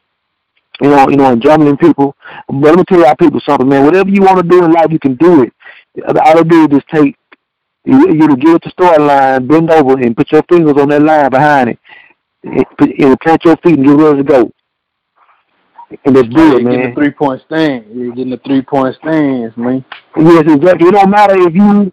you 0.80 0.90
know, 0.90 1.08
you 1.08 1.16
know, 1.16 1.32
and 1.32 1.42
jumbling 1.42 1.76
people. 1.76 2.16
But 2.48 2.56
let 2.58 2.76
me 2.76 2.84
tell 2.84 3.00
y'all 3.00 3.16
people 3.16 3.40
something, 3.46 3.68
man. 3.68 3.84
Whatever 3.84 4.10
you 4.10 4.22
want 4.22 4.38
to 4.38 4.48
do 4.48 4.64
in 4.64 4.72
life, 4.72 4.88
you 4.90 4.98
can 4.98 5.16
do 5.16 5.42
it. 5.42 5.52
All 6.06 6.38
I 6.38 6.42
do 6.42 6.62
is 6.64 6.68
just 6.68 6.88
take 6.88 7.16
you, 7.84 8.12
you 8.12 8.28
to 8.28 8.36
get 8.36 8.54
at 8.56 8.62
the 8.62 8.70
start 8.70 9.00
line, 9.00 9.46
bend 9.46 9.70
over, 9.70 9.98
and 9.98 10.16
put 10.16 10.30
your 10.30 10.42
fingers 10.48 10.74
on 10.80 10.88
that 10.90 11.02
line 11.02 11.30
behind 11.30 11.70
it. 11.70 11.78
It, 12.42 12.66
put, 12.76 13.20
plant 13.20 13.44
your 13.44 13.56
feet 13.58 13.78
and 13.78 13.84
get 13.86 13.96
ready 13.96 14.18
to 14.18 14.24
go. 14.24 14.52
And 16.04 16.14
do 16.14 16.20
Yeah, 16.20 16.26
it, 16.26 16.32
you're 16.32 16.60
getting 16.60 16.64
man. 16.64 16.90
the 16.90 16.94
three 16.94 17.10
point 17.10 17.42
stand. 17.46 17.86
You're 17.92 18.14
getting 18.14 18.30
the 18.30 18.40
three 18.44 18.62
point 18.62 18.94
stands, 18.96 19.56
man. 19.56 19.84
Yes, 20.16 20.44
exactly. 20.46 20.88
It 20.88 20.92
don't 20.92 21.10
matter 21.10 21.34
if 21.38 21.54
you 21.54 21.92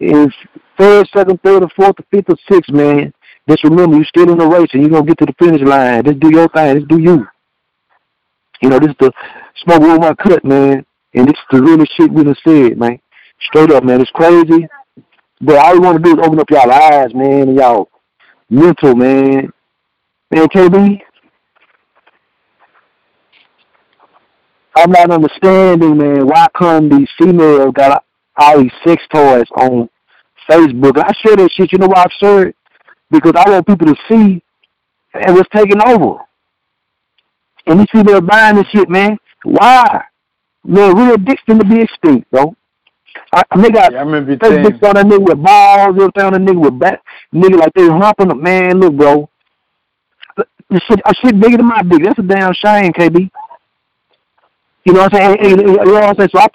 is 0.00 0.34
third, 0.78 1.06
second, 1.14 1.40
third, 1.42 1.62
or 1.62 1.68
fourth, 1.76 2.00
or 2.00 2.04
fifth, 2.10 2.30
or 2.30 2.36
sixth, 2.50 2.72
man. 2.72 3.12
Just 3.48 3.64
remember, 3.64 3.96
you're 3.96 4.04
still 4.06 4.30
in 4.30 4.38
the 4.38 4.46
race, 4.46 4.68
and 4.72 4.82
you're 4.82 4.90
gonna 4.90 5.06
get 5.06 5.18
to 5.18 5.26
the 5.26 5.34
finish 5.38 5.62
line. 5.62 6.04
Just 6.04 6.20
do 6.20 6.30
your 6.30 6.48
thing. 6.48 6.76
Just 6.76 6.88
do 6.88 6.98
you. 6.98 7.26
You 8.60 8.68
know, 8.68 8.78
this 8.78 8.90
is 8.90 8.96
the 9.00 9.12
smoke 9.64 9.82
room 9.82 10.02
I 10.02 10.14
cut, 10.14 10.44
man, 10.44 10.84
and 11.14 11.26
this 11.26 11.34
is 11.34 11.44
the 11.50 11.62
realest 11.62 11.92
shit 11.96 12.12
we 12.12 12.24
done 12.24 12.36
said, 12.46 12.78
man. 12.78 12.98
Straight 13.48 13.70
up, 13.70 13.84
man. 13.84 14.00
It's 14.00 14.10
crazy, 14.10 14.68
but 15.40 15.56
all 15.56 15.74
you 15.74 15.80
want 15.80 15.96
to 15.96 16.02
do 16.02 16.18
is 16.18 16.26
open 16.26 16.38
up 16.38 16.50
y'all 16.50 16.70
eyes, 16.70 17.14
man, 17.14 17.48
and 17.48 17.56
y'all 17.56 17.88
mental, 18.50 18.94
man. 18.94 19.52
Man, 20.30 20.46
KB, 20.48 21.00
I'm 24.76 24.92
not 24.92 25.10
understanding, 25.10 25.98
man, 25.98 26.26
why 26.26 26.46
come 26.56 26.88
these 26.88 27.08
females 27.18 27.72
got 27.74 28.04
all 28.36 28.62
these 28.62 28.72
sex 28.86 29.02
toys 29.12 29.44
on 29.56 29.88
Facebook. 30.48 30.98
I 30.98 31.12
share 31.22 31.36
that 31.36 31.50
shit, 31.52 31.72
you 31.72 31.78
know 31.78 31.88
why 31.88 32.04
I 32.04 32.06
share 32.18 32.48
it? 32.48 32.56
Because 33.10 33.32
I 33.36 33.50
want 33.50 33.66
people 33.66 33.88
to 33.88 33.96
see 34.08 34.42
and 35.14 35.34
what's 35.34 35.48
taking 35.54 35.80
over. 35.84 36.18
And 37.66 37.80
these 37.80 37.88
people 37.92 38.14
are 38.14 38.20
buying 38.20 38.56
this 38.56 38.66
shit, 38.68 38.88
man. 38.88 39.18
Why? 39.44 40.04
Man, 40.64 40.96
real 40.96 41.16
dicks 41.16 41.42
to 41.48 41.64
be 41.64 41.80
extinct, 41.80 42.30
bro. 42.30 42.54
I, 43.32 43.42
I 43.50 43.56
nigga, 43.56 43.90
yeah, 43.92 43.98
I 43.98 44.02
remember 44.02 44.36
Facebook 44.36 44.88
on 44.88 44.96
a 44.96 45.04
nigga 45.04 45.28
with 45.28 45.42
balls, 45.42 45.96
everything 45.96 46.24
on 46.24 46.34
a 46.34 46.38
nigga 46.38 46.60
with 46.60 46.78
back, 46.78 47.00
nigga 47.34 47.58
like 47.58 47.72
they 47.74 47.86
humping 47.86 48.28
them. 48.28 48.42
Man, 48.42 48.80
look, 48.80 48.94
bro. 48.94 49.28
This 50.68 50.82
shit, 50.84 51.00
a 51.04 51.14
shit 51.14 51.40
bigger 51.40 51.56
than 51.56 51.66
my 51.66 51.82
dick. 51.82 52.02
That's 52.04 52.18
a 52.18 52.22
damn 52.22 52.52
shame, 52.54 52.92
KB. 52.92 53.30
You 54.84 54.92
know 54.92 55.00
what 55.00 55.14
I'm 55.14 55.20
saying? 55.20 55.38
And, 55.40 55.60
and, 55.60 55.70
you 55.70 55.76
know 55.76 55.92
what 55.92 56.04
I'm 56.04 56.16
saying? 56.16 56.30
So 56.32 56.40
I, 56.40 56.46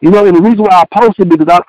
you 0.00 0.10
know, 0.10 0.26
and 0.26 0.36
the 0.36 0.42
reason 0.42 0.62
why 0.62 0.82
I 0.82 0.84
posted 1.00 1.28
because 1.28 1.48
I, 1.48 1.60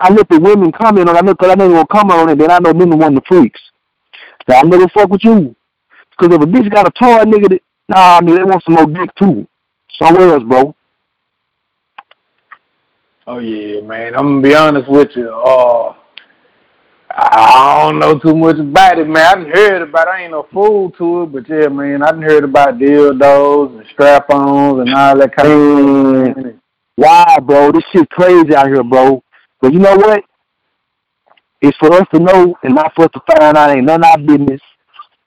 I 0.00 0.12
let 0.12 0.28
the 0.28 0.38
women 0.38 0.72
comment 0.72 1.08
on 1.08 1.16
it, 1.16 1.18
I 1.18 1.22
know, 1.22 1.34
cause 1.34 1.50
I 1.50 1.54
know 1.54 1.68
they 1.68 1.74
gonna 1.74 1.86
comment 1.86 2.20
on 2.20 2.28
it, 2.28 2.38
then 2.38 2.50
I 2.50 2.58
know 2.58 2.72
women 2.72 2.98
want 2.98 3.14
the 3.14 3.22
freaks. 3.26 3.60
So 4.48 4.56
I 4.56 4.62
never 4.62 4.88
fuck 4.88 5.10
with 5.10 5.24
you. 5.24 5.54
Cause 6.18 6.30
if 6.32 6.42
a 6.42 6.46
bitch 6.46 6.70
got 6.72 6.88
a 6.88 6.90
toy, 6.90 7.22
nigga, 7.30 7.48
that, 7.48 7.62
nah, 7.88 8.20
nigga, 8.20 8.38
they 8.38 8.44
want 8.44 8.64
some 8.64 8.74
more 8.74 8.86
dick 8.86 9.14
too. 9.14 9.46
Somewhere 10.02 10.34
else, 10.34 10.42
bro. 10.42 10.74
Oh 13.28 13.38
yeah, 13.38 13.80
man. 13.82 14.16
I'm 14.16 14.26
gonna 14.26 14.42
be 14.42 14.54
honest 14.54 14.90
with 14.90 15.10
you. 15.14 15.30
Uh, 15.30 15.94
I 17.10 17.82
don't 17.82 17.98
know 18.00 18.18
too 18.18 18.34
much 18.34 18.58
about 18.58 18.98
it, 18.98 19.06
man. 19.06 19.24
I 19.24 19.34
done 19.34 19.50
heard 19.52 19.82
about 19.82 20.08
it. 20.08 20.10
I 20.10 20.22
ain't 20.22 20.32
no 20.32 20.46
fool 20.52 20.90
to 20.92 21.22
it, 21.22 21.32
but 21.32 21.48
yeah, 21.48 21.68
man, 21.68 22.02
I 22.02 22.10
done 22.10 22.22
heard 22.22 22.44
about 22.44 22.78
dildos 22.78 23.78
and 23.78 23.86
strap-ons 23.92 24.80
and 24.80 24.94
all 24.94 25.18
that 25.18 25.36
kind 25.36 25.48
of 25.48 26.32
stuff. 26.32 26.54
Why, 26.96 27.38
bro? 27.40 27.70
This 27.70 27.84
shit 27.92 28.10
crazy 28.10 28.56
out 28.56 28.66
here, 28.66 28.82
bro. 28.82 29.22
But 29.60 29.72
you 29.72 29.78
know 29.78 29.94
what? 29.94 30.24
It's 31.60 31.76
for 31.78 31.92
us 31.92 32.06
to 32.12 32.18
know 32.18 32.56
and 32.64 32.74
not 32.74 32.92
for 32.94 33.04
us 33.04 33.10
to 33.14 33.20
find 33.26 33.56
out. 33.56 33.70
Ain't 33.70 33.84
none 33.84 34.02
of 34.02 34.10
our 34.10 34.18
business 34.18 34.60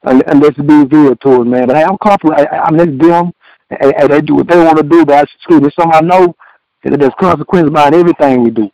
unless 0.03 0.57
it 0.57 0.67
be 0.67 0.73
revealed 0.73 1.21
to 1.21 1.41
us, 1.41 1.47
man. 1.47 1.67
But 1.67 1.77
hey, 1.77 1.83
I'm 1.83 1.97
comfortable. 1.97 2.35
I, 2.35 2.43
I, 2.43 2.63
I'm 2.65 2.75
let's 2.75 2.91
them. 2.97 3.31
And, 3.69 3.93
and 3.95 4.11
they 4.11 4.21
do 4.21 4.35
what 4.35 4.47
they 4.47 4.57
want 4.57 4.77
to 4.77 4.83
do. 4.83 5.05
But 5.05 5.15
I, 5.15 5.21
excuse 5.21 5.61
me, 5.61 5.69
something 5.79 5.93
I 5.93 6.01
know 6.01 6.35
that 6.83 6.99
there's 6.99 7.13
consequences 7.19 7.71
behind 7.71 7.95
everything 7.95 8.43
we 8.43 8.49
do. 8.49 8.69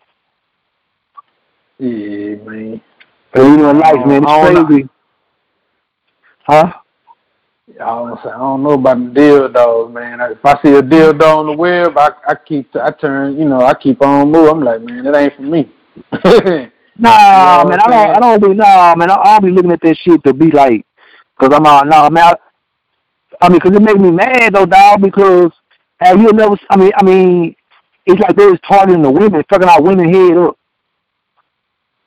Yeah, 1.80 2.36
man. 2.44 2.82
But 3.34 3.44
you 3.44 3.58
know, 3.58 3.72
life, 3.72 4.06
man, 4.06 4.24
it's 4.26 4.68
crazy. 4.68 4.90
Huh? 6.46 6.74
I 7.70 7.86
don't, 7.86 8.18
I 8.26 8.38
don't 8.38 8.64
know 8.64 8.72
about 8.72 9.14
the 9.14 9.20
dildos, 9.20 9.94
man. 9.94 10.22
If 10.22 10.44
I 10.44 10.60
see 10.64 10.74
a 10.74 10.82
dildo 10.82 11.40
on 11.40 11.48
the 11.48 11.52
web, 11.52 11.98
I 11.98 12.12
I 12.28 12.36
keep 12.36 12.74
I 12.76 12.92
turn, 12.92 13.38
you 13.38 13.46
know, 13.46 13.62
I 13.62 13.74
keep 13.74 14.02
on 14.02 14.32
moving. 14.32 14.50
I'm 14.50 14.64
like, 14.64 14.82
man, 14.82 15.04
that 15.04 15.16
ain't 15.16 15.36
for 15.36 15.42
me. 15.44 15.72
nah, 16.98 17.64
you 17.64 17.70
know 17.70 17.70
man, 17.70 17.80
I 17.80 17.88
don't, 17.88 18.16
I 18.16 18.20
don't 18.20 18.42
be, 18.42 18.54
nah, 18.56 18.96
man, 18.96 19.12
I, 19.12 19.16
I'll 19.16 19.42
be 19.42 19.52
looking 19.52 19.72
at 19.72 19.82
that 19.82 19.98
shit 19.98 20.24
to 20.24 20.34
be 20.34 20.50
like, 20.50 20.87
cause 21.40 21.52
I'm 21.54 21.66
out, 21.66 21.88
nah, 21.88 22.10
man, 22.10 22.24
I, 22.24 22.36
I 23.42 23.50
mean, 23.50 23.60
cause 23.60 23.76
it 23.76 23.82
make 23.82 24.00
me 24.00 24.12
mad 24.12 24.54
though, 24.54 24.66
dog, 24.66 25.02
because 25.02 25.52
have 26.00 26.20
you 26.20 26.32
never, 26.32 26.58
I 26.70 26.78
mean, 26.78 26.92
I 26.96 27.04
mean, 27.04 27.56
it's 28.06 28.22
like 28.22 28.36
they 28.36 28.46
was 28.46 28.60
targeting 28.68 29.02
the 29.02 29.12
women, 29.12 29.44
fucking 29.50 29.68
our 29.68 29.82
women 29.82 30.14
head 30.14 30.38
up. 30.38 30.58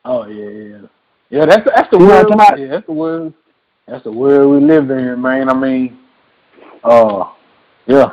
Oh 0.04 0.26
yeah, 0.26 0.48
yeah, 0.48 0.86
yeah. 1.28 1.46
That's 1.46 1.68
that's 1.74 1.90
the 1.90 1.98
you 1.98 2.06
world. 2.06 2.32
Yeah, 2.58 2.68
that's 2.68 2.86
the 2.86 2.92
world. 2.92 3.34
That's 3.86 4.04
the 4.04 4.12
world 4.12 4.52
we 4.52 4.66
live 4.66 4.90
in, 4.90 5.20
man. 5.20 5.50
I 5.50 5.54
mean, 5.54 5.98
uh, 6.82 7.30
yeah. 7.86 8.08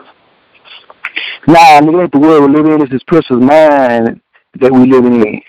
Nah, 1.47 1.79
nigga, 1.79 2.03
ain't 2.03 2.11
the 2.11 2.19
world 2.19 2.51
we 2.51 2.57
live 2.57 2.65
in. 2.65 2.81
It's 2.81 2.91
this 2.91 3.03
person's 3.03 3.41
mind 3.41 4.19
that 4.59 4.71
we 4.71 4.91
live 4.91 5.05
in. 5.05 5.41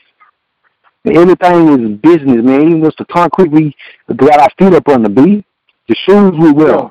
Everything 1.06 1.68
is 1.68 1.98
business, 1.98 2.44
man. 2.44 2.60
Even 2.60 2.84
just 2.84 2.98
the 2.98 3.04
concrete 3.06 3.50
we 3.50 3.74
got 4.14 4.40
our 4.40 4.50
feet 4.58 4.74
up 4.74 4.88
on 4.88 5.02
the 5.02 5.08
beat, 5.08 5.44
the 5.88 5.96
shoes 6.06 6.32
we 6.38 6.52
wear. 6.52 6.90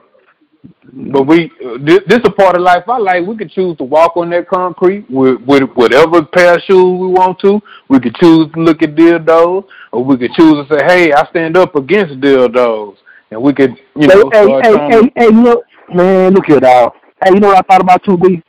But 0.91 1.23
we, 1.23 1.51
this, 1.81 1.99
this 2.07 2.19
a 2.23 2.31
part 2.31 2.55
of 2.55 2.61
life 2.61 2.83
I 2.87 2.97
like. 2.97 3.25
We 3.25 3.37
could 3.37 3.51
choose 3.51 3.77
to 3.77 3.83
walk 3.83 4.17
on 4.17 4.29
that 4.31 4.47
concrete 4.49 5.05
with, 5.09 5.39
with 5.41 5.69
whatever 5.75 6.25
pair 6.25 6.55
of 6.55 6.61
shoes 6.63 6.99
we 6.99 7.07
want 7.07 7.39
to. 7.41 7.61
We 7.89 7.99
could 7.99 8.15
choose 8.15 8.51
to 8.53 8.59
look 8.59 8.81
at 8.81 8.95
dildos, 8.95 9.65
or 9.91 10.03
we 10.03 10.17
could 10.17 10.31
choose 10.33 10.67
to 10.67 10.75
say, 10.75 10.85
"Hey, 10.85 11.13
I 11.13 11.27
stand 11.29 11.55
up 11.55 11.75
against 11.75 12.19
dildos," 12.19 12.95
and 13.29 13.41
we 13.41 13.53
could, 13.53 13.75
you 13.95 14.07
know, 14.07 14.29
hey, 14.33 14.43
start 14.43 14.65
hey, 14.65 14.71
trying 14.73 14.91
hey, 14.91 15.01
to, 15.01 15.11
hey, 15.15 15.27
look, 15.29 15.63
man, 15.93 16.33
look 16.33 16.45
here, 16.45 16.59
dog. 16.59 16.93
Hey, 17.23 17.31
you 17.33 17.39
know 17.39 17.49
what 17.49 17.57
I 17.57 17.61
thought 17.67 17.81
about 17.81 18.03
too, 18.03 18.17
B? 18.17 18.41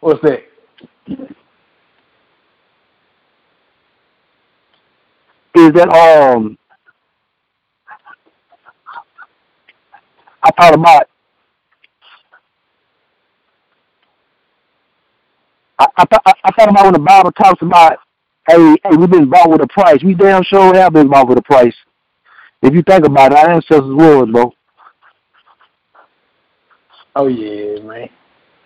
What's 0.00 0.20
that? 0.22 0.42
Is 5.54 5.72
that 5.72 5.88
um 5.88 6.57
I 10.48 10.50
thought 10.62 10.74
about 10.74 11.08
I, 15.78 15.86
I, 15.96 16.32
I 16.44 16.50
thought 16.52 16.70
about 16.70 16.84
when 16.84 16.92
the 16.94 16.98
Bible 16.98 17.30
talks 17.32 17.62
about, 17.62 17.98
hey, 18.48 18.76
hey, 18.82 18.96
we've 18.96 19.10
been 19.10 19.28
bought 19.28 19.48
with 19.48 19.60
a 19.60 19.66
price. 19.68 20.02
We 20.02 20.14
damn 20.14 20.42
sure 20.42 20.74
have 20.74 20.92
been 20.92 21.08
bought 21.08 21.28
with 21.28 21.38
a 21.38 21.42
price. 21.42 21.74
If 22.62 22.74
you 22.74 22.82
think 22.82 23.04
about 23.04 23.30
it, 23.30 23.38
our 23.38 23.50
ancestors 23.50 23.82
was, 23.82 24.28
bro. 24.32 24.52
Oh 27.14 27.28
yeah, 27.28 27.80
man. 27.82 28.08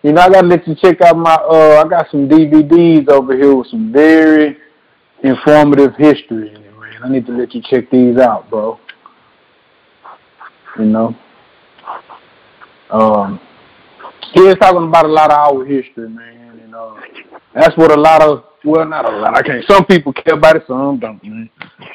You 0.01 0.13
know, 0.13 0.21
I 0.21 0.29
gotta 0.29 0.47
let 0.47 0.67
you 0.67 0.75
check 0.75 1.01
out 1.01 1.17
my 1.17 1.35
uh 1.35 1.83
I 1.83 1.87
got 1.87 2.09
some 2.09 2.27
DVDs 2.27 3.09
over 3.09 3.35
here 3.35 3.55
with 3.55 3.67
some 3.67 3.91
very 3.91 4.57
informative 5.23 5.95
history 5.95 6.49
in 6.49 6.63
it, 6.63 6.79
man. 6.79 7.03
I 7.03 7.09
need 7.09 7.25
to 7.27 7.31
let 7.31 7.53
you 7.53 7.61
check 7.69 7.89
these 7.91 8.17
out, 8.17 8.49
bro. 8.49 8.79
You 10.79 10.85
know. 10.85 11.15
Um 12.93 13.39
he's 14.33 14.55
talking 14.55 14.87
about 14.87 15.05
a 15.05 15.09
lot 15.09 15.31
of 15.31 15.37
our 15.37 15.65
history, 15.65 16.09
man, 16.09 16.59
and 16.63 16.75
uh 16.75 16.95
that's 17.53 17.75
what 17.77 17.91
a 17.91 17.99
lot 17.99 18.21
of 18.21 18.43
well 18.63 18.85
not 18.85 19.11
a 19.11 19.17
lot, 19.17 19.35
I 19.35 19.41
can't 19.41 19.65
some 19.69 19.85
people 19.85 20.13
care 20.13 20.35
about 20.35 20.55
it, 20.55 20.63
some 20.67 20.99
don't, 20.99 21.21
man. 21.23 21.49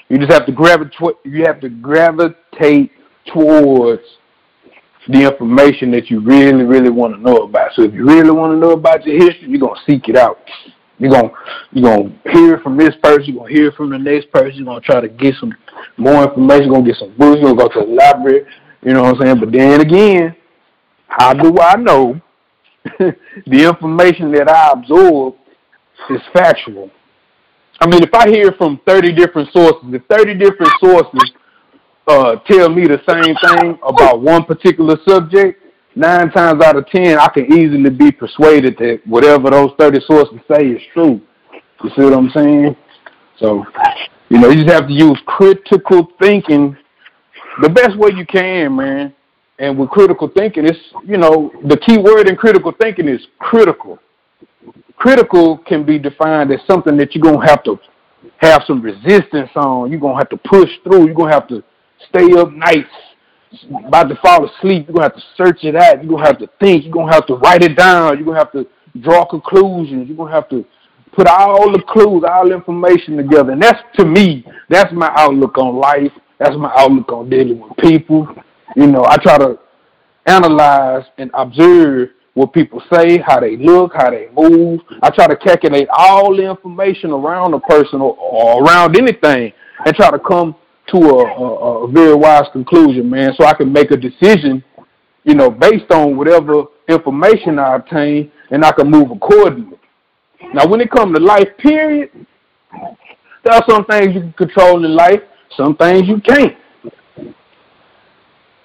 You 0.08 0.18
just 0.18 0.32
have 0.32 0.46
to 0.46 0.52
gravitate 0.52 1.16
you 1.24 1.44
have 1.44 1.61
to 1.61 1.68
gravitate 1.68 2.92
towards 3.32 4.02
the 5.08 5.22
information 5.32 5.90
that 5.92 6.11
you 6.11 6.20
really, 6.20 6.64
really 6.64 6.90
want 6.90 7.14
to 7.14 7.20
know 7.20 7.38
about. 7.38 7.72
So 7.74 7.82
if 7.82 7.94
you 7.94 8.04
really 8.06 8.30
want 8.30 8.52
to 8.52 8.58
know 8.58 8.72
about 8.72 9.06
your 9.06 9.16
history, 9.16 9.48
you're 9.48 9.61
gonna 9.61 9.80
seek 9.87 10.08
it 10.08 10.16
out. 10.16 10.38
You're 10.98 11.11
gonna 11.11 11.30
you're 11.72 11.96
gonna 11.96 12.20
hear 12.32 12.58
from 12.58 12.76
this 12.76 12.94
person, 13.02 13.24
you're 13.26 13.42
gonna 13.42 13.52
hear 13.52 13.72
from 13.72 13.90
the 13.90 13.98
next 13.98 14.30
person, 14.30 14.56
you're 14.56 14.66
gonna 14.66 14.80
try 14.80 15.00
to 15.00 15.08
get 15.08 15.34
some 15.40 15.54
more 15.96 16.24
information, 16.24 16.64
you're 16.64 16.74
gonna 16.74 16.87
get 16.87 16.98
some 16.98 17.16
books, 17.16 17.40
you're 17.40 17.54
gonna 17.54 17.68
go 17.68 17.68
to 17.68 17.87
the 17.87 17.94
library, 17.94 18.44
you 18.82 18.92
know 18.92 19.02
what 19.02 19.16
I'm 19.16 19.22
saying? 19.22 19.40
But 19.40 19.52
then 19.52 19.80
again, 19.80 20.37
how 21.09 21.33
do 21.33 21.59
I 21.61 21.77
know 21.77 22.21
the 22.99 23.66
information 23.66 24.31
that 24.33 24.49
I 24.49 24.73
absorb 24.73 25.35
is 26.11 26.21
factual? 26.33 26.90
I 27.81 27.87
mean, 27.87 28.03
if 28.03 28.14
I 28.14 28.29
hear 28.29 28.53
from 28.53 28.81
30 28.87 29.12
different 29.12 29.51
sources, 29.53 29.83
if 29.92 30.03
30 30.11 30.35
different 30.35 30.73
sources 30.81 31.33
uh, 32.07 32.37
tell 32.47 32.68
me 32.68 32.87
the 32.87 33.01
same 33.09 33.35
thing 33.37 33.79
about 33.87 34.21
one 34.21 34.44
particular 34.44 34.97
subject, 35.07 35.62
nine 35.94 36.31
times 36.31 36.62
out 36.62 36.77
of 36.77 36.87
ten, 36.88 37.18
I 37.18 37.29
can 37.29 37.53
easily 37.53 37.90
be 37.90 38.11
persuaded 38.11 38.77
that 38.79 39.01
whatever 39.05 39.51
those 39.51 39.73
30 39.79 40.01
sources 40.07 40.38
say 40.51 40.66
is 40.66 40.83
true. 40.92 41.21
You 41.83 41.90
see 41.90 42.03
what 42.03 42.14
I'm 42.14 42.31
saying? 42.31 42.77
So, 43.38 43.64
you 44.29 44.38
know, 44.38 44.51
you 44.51 44.64
just 44.64 44.75
have 44.75 44.88
to 44.88 44.92
use 44.92 45.21
critical 45.27 46.09
thinking 46.21 46.77
the 47.62 47.68
best 47.68 47.97
way 47.97 48.11
you 48.16 48.27
can, 48.27 48.77
man. 48.77 49.14
And 49.59 49.77
with 49.77 49.90
critical 49.90 50.29
thinking, 50.37 50.66
it's, 50.66 50.79
you 51.05 51.16
know, 51.16 51.51
the 51.64 51.77
key 51.77 51.99
word 51.99 52.29
in 52.29 52.37
critical 52.37 52.73
thinking 52.81 53.09
is 53.09 53.21
critical. 53.38 53.99
Critical 54.97 55.59
can 55.59 55.85
be 55.85 55.99
defined 55.99 56.53
as 56.53 56.61
something 56.66 56.97
that 56.97 57.14
you're 57.14 57.23
going 57.23 57.40
to 57.40 57.47
have 57.47 57.64
to 57.64 57.79
have 58.38 58.62
some 58.66 58.81
resistance 58.81 59.51
on. 59.57 59.90
You're 59.90 60.01
going 60.01 60.14
to 60.14 60.18
have 60.18 60.29
to 60.31 60.37
push 60.37 60.71
through. 60.85 61.07
You're 61.07 61.14
going 61.14 61.31
to 61.31 61.35
have 61.35 61.49
to 61.49 61.64
stay 62.09 62.33
up 62.38 62.53
nights 62.53 62.88
about 63.87 64.09
to 64.09 64.16
fall 64.16 64.44
asleep. 64.44 64.87
You're 64.87 64.94
gonna 64.94 65.05
have 65.05 65.16
to 65.16 65.23
search 65.37 65.64
it 65.64 65.75
out. 65.75 66.03
You're 66.03 66.12
gonna 66.12 66.27
have 66.27 66.38
to 66.38 66.49
think. 66.61 66.85
You're 66.85 66.92
gonna 66.92 67.12
have 67.12 67.27
to 67.27 67.35
write 67.35 67.62
it 67.62 67.77
down. 67.77 68.16
You're 68.16 68.27
gonna 68.27 68.38
have 68.38 68.53
to 68.53 68.66
draw 69.01 69.25
conclusions. 69.25 70.09
You're 70.09 70.16
gonna 70.16 70.35
have 70.35 70.49
to 70.51 70.64
put 71.12 71.27
all 71.27 71.73
the 71.73 71.83
clues, 71.88 72.25
all 72.29 72.49
the 72.49 72.55
information 72.55 73.16
together. 73.16 73.53
And 73.53 73.62
that's 73.62 73.81
to 73.97 74.05
me, 74.05 74.44
that's 74.68 74.92
my 74.92 75.11
outlook 75.16 75.57
on 75.59 75.77
life. 75.77 76.12
That's 76.38 76.57
my 76.57 76.73
outlook 76.77 77.11
on 77.11 77.31
dealing 77.31 77.61
with 77.61 77.77
people. 77.79 78.29
You 78.76 78.87
know, 78.87 79.04
I 79.07 79.16
try 79.16 79.38
to 79.38 79.59
analyze 80.26 81.04
and 81.18 81.31
observe 81.35 82.11
what 82.35 82.52
people 82.52 82.81
say, 82.92 83.18
how 83.18 83.40
they 83.40 83.57
look, 83.57 83.92
how 83.94 84.11
they 84.11 84.28
move. 84.33 84.81
I 85.02 85.11
try 85.11 85.26
to 85.26 85.37
calculate 85.37 85.88
all 85.90 86.37
the 86.37 86.48
information 86.48 87.11
around 87.11 87.54
a 87.54 87.61
person 87.61 88.00
or, 88.00 88.16
or 88.16 88.62
around 88.62 88.96
anything 88.96 89.52
and 89.85 89.94
try 89.96 90.11
to 90.11 90.18
come 90.18 90.54
to 90.92 90.96
a, 90.96 91.24
a, 91.24 91.85
a 91.85 91.90
very 91.90 92.14
wise 92.14 92.46
conclusion, 92.52 93.11
man, 93.11 93.33
so 93.37 93.44
I 93.44 93.54
can 93.54 93.72
make 93.72 93.90
a 93.90 93.96
decision, 93.96 94.62
you 95.24 95.35
know, 95.35 95.50
based 95.50 95.90
on 95.90 96.16
whatever 96.16 96.64
information 96.88 97.59
I 97.59 97.76
obtain, 97.76 98.31
and 98.50 98.64
I 98.64 98.72
can 98.72 98.90
move 98.90 99.11
accordingly. 99.11 99.78
Now, 100.54 100.66
when 100.66 100.81
it 100.81 100.90
comes 100.90 101.16
to 101.16 101.22
life, 101.22 101.48
period, 101.59 102.11
there 103.44 103.54
are 103.54 103.64
some 103.68 103.85
things 103.85 104.14
you 104.14 104.20
can 104.20 104.33
control 104.33 104.85
in 104.85 104.94
life, 104.94 105.20
some 105.57 105.76
things 105.76 106.09
you 106.09 106.20
can't. 106.20 106.57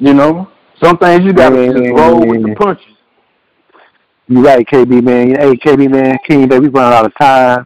You 0.04 0.14
know, 0.14 0.50
some 0.84 0.98
things 0.98 1.24
you 1.24 1.32
gotta 1.32 1.64
yeah, 1.64 1.72
just 1.72 1.98
roll 1.98 2.26
yeah, 2.26 2.32
with 2.32 2.44
the 2.44 2.56
punches. 2.60 2.86
You're 4.28 4.42
right, 4.42 4.68
KB 4.68 5.02
man. 5.02 5.30
Hey, 5.30 5.56
KB 5.56 5.90
man, 5.90 6.18
King, 6.28 6.50
baby, 6.50 6.68
we 6.68 6.68
run 6.68 6.92
out 6.92 7.06
of 7.06 7.14
time. 7.16 7.66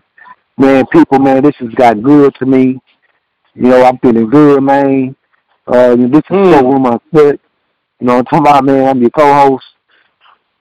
Man, 0.55 0.85
people, 0.85 1.17
man, 1.17 1.41
this 1.41 1.55
has 1.55 1.69
got 1.69 2.03
good 2.03 2.35
to 2.35 2.45
me. 2.45 2.79
You 3.55 3.63
know, 3.63 3.83
I'm 3.83 3.97
feeling 3.97 4.29
good, 4.29 4.61
man. 4.61 5.15
Uh, 5.65 5.95
this 5.95 6.05
is 6.05 6.23
mm. 6.29 6.61
room 6.61 6.85
I 6.85 6.99
quit. 7.09 7.41
You 7.99 8.05
know, 8.05 8.19
I'm 8.19 8.25
talking 8.25 8.41
about, 8.41 8.65
man, 8.65 8.87
I'm 8.87 9.01
your 9.01 9.09
co-host, 9.09 9.65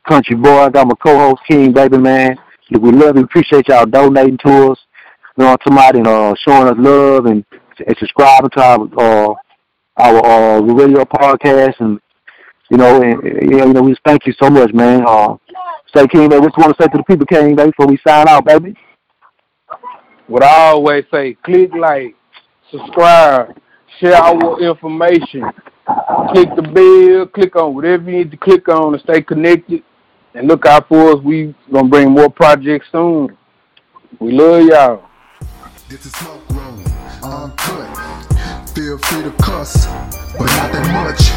Country 0.08 0.34
Boy. 0.34 0.60
I 0.60 0.70
got 0.70 0.86
my 0.86 0.94
co-host, 0.94 1.42
King, 1.46 1.74
baby, 1.74 1.98
man. 1.98 2.38
We 2.70 2.90
love 2.90 3.16
and 3.16 3.26
appreciate 3.26 3.68
y'all 3.68 3.84
donating 3.84 4.38
to 4.46 4.72
us. 4.72 4.78
You 5.36 5.44
know, 5.44 5.50
I'm 5.50 5.58
talking 5.58 5.72
about 5.74 5.96
and 5.96 6.06
uh, 6.06 6.34
showing 6.42 6.68
us 6.68 6.76
love 6.78 7.26
and, 7.26 7.44
and 7.86 7.96
subscribing 7.98 8.48
to 8.54 8.62
our 8.62 9.30
uh, 9.30 9.34
our 9.96 10.26
uh, 10.26 10.60
radio 10.60 11.04
podcast 11.04 11.74
and 11.80 12.00
you 12.70 12.76
know, 12.76 13.00
and 13.02 13.22
you 13.22 13.56
know, 13.56 13.66
you 13.66 13.72
know, 13.72 13.82
we 13.82 13.92
just 13.92 14.02
thank 14.04 14.26
you 14.26 14.34
so 14.40 14.50
much, 14.50 14.72
man. 14.72 15.04
Uh, 15.06 15.36
say, 15.94 16.06
King, 16.08 16.28
man, 16.28 16.40
what 16.42 16.56
you 16.56 16.62
want 16.62 16.76
to 16.76 16.82
say 16.82 16.88
to 16.88 16.98
the 16.98 17.04
people, 17.04 17.26
King, 17.26 17.54
baby, 17.54 17.70
before 17.70 17.86
we 17.86 17.98
sign 18.06 18.28
out, 18.28 18.44
baby? 18.44 18.74
What 20.26 20.42
I 20.42 20.70
always 20.70 21.04
say, 21.12 21.34
click 21.44 21.70
like, 21.78 22.16
subscribe, 22.70 23.56
share 24.00 24.16
our 24.16 24.60
information, 24.60 25.44
click 26.32 26.48
the 26.56 26.62
bell, 26.62 27.26
click 27.26 27.54
on 27.54 27.74
whatever 27.74 28.10
you 28.10 28.18
need 28.18 28.30
to 28.32 28.36
click 28.36 28.68
on 28.68 28.92
to 28.92 28.98
stay 28.98 29.22
connected, 29.22 29.84
and 30.34 30.48
look 30.48 30.66
out 30.66 30.88
for 30.88 31.12
us. 31.12 31.22
We 31.22 31.54
gonna 31.72 31.88
bring 31.88 32.10
more 32.10 32.28
projects 32.28 32.88
soon. 32.90 33.36
We 34.18 34.32
love 34.32 34.64
y'all. 34.64 35.04
This 35.88 36.04
is 36.04 36.12
smoke 36.12 36.48
room, 36.50 36.84
uncut. 37.22 38.25
Feel 38.76 38.98
free 38.98 39.22
to 39.22 39.30
cuss, 39.40 39.86
but 40.36 40.52
not 40.52 40.68
that 40.68 40.84
much. 40.92 41.32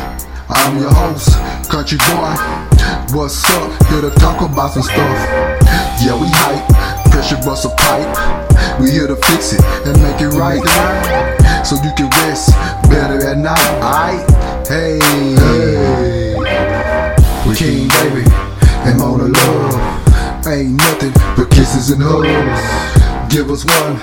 I'm 0.52 0.76
your 0.76 0.92
host, 0.92 1.40
country 1.72 1.96
boy. 2.12 2.36
What's 3.16 3.48
up? 3.56 3.72
Here 3.88 4.02
to 4.02 4.12
talk 4.20 4.44
about 4.44 4.74
some 4.76 4.84
stuff. 4.84 5.00
Yeah, 6.04 6.20
we 6.20 6.28
hype, 6.36 6.68
pressure 7.10 7.40
bust 7.48 7.64
a 7.64 7.70
pipe. 7.80 8.12
We 8.82 8.92
here 8.92 9.08
to 9.08 9.16
fix 9.16 9.54
it 9.54 9.64
and 9.88 9.96
make 10.04 10.20
it 10.20 10.36
right. 10.36 10.60
So 11.64 11.80
you 11.80 11.96
can 11.96 12.12
rest 12.28 12.52
better 12.92 13.24
at 13.24 13.38
night. 13.38 14.28
Hey, 14.68 15.00
hey. 15.40 16.36
We 17.48 17.56
king, 17.56 17.88
baby, 18.04 18.28
and 18.84 19.00
Mona 19.00 19.32
Love. 19.32 20.46
Ain't 20.46 20.76
nothing 20.76 21.14
but 21.40 21.50
kisses 21.50 21.90
and 21.90 22.04
hugs. 22.04 23.32
Give 23.34 23.50
us 23.50 23.64
one 23.64 23.96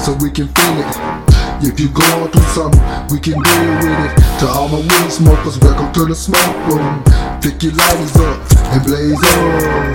so 0.00 0.14
we 0.14 0.32
can 0.32 0.48
feel 0.48 0.82
it. 0.82 1.31
If 1.64 1.78
you 1.78 1.88
going 1.90 2.28
through 2.32 2.42
something, 2.42 2.80
we 3.08 3.20
can 3.20 3.40
deal 3.40 3.74
with 3.76 4.10
it. 4.10 4.40
To 4.40 4.48
all 4.48 4.66
my 4.66 4.80
weed 4.80 5.12
smokers, 5.12 5.60
welcome 5.60 5.92
to 5.92 6.06
the 6.06 6.14
smoke 6.14 6.56
room. 6.66 7.04
Pick 7.40 7.62
your 7.62 7.72
lighters 7.74 8.16
up 8.16 8.40
and 8.72 8.84
blaze 8.84 9.12
on. 9.12 9.94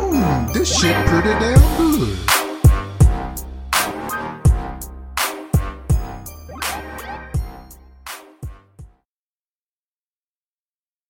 Mmm, 0.00 0.52
this 0.54 0.74
shit 0.80 0.96
pretty 1.06 1.28
damn 1.38 2.33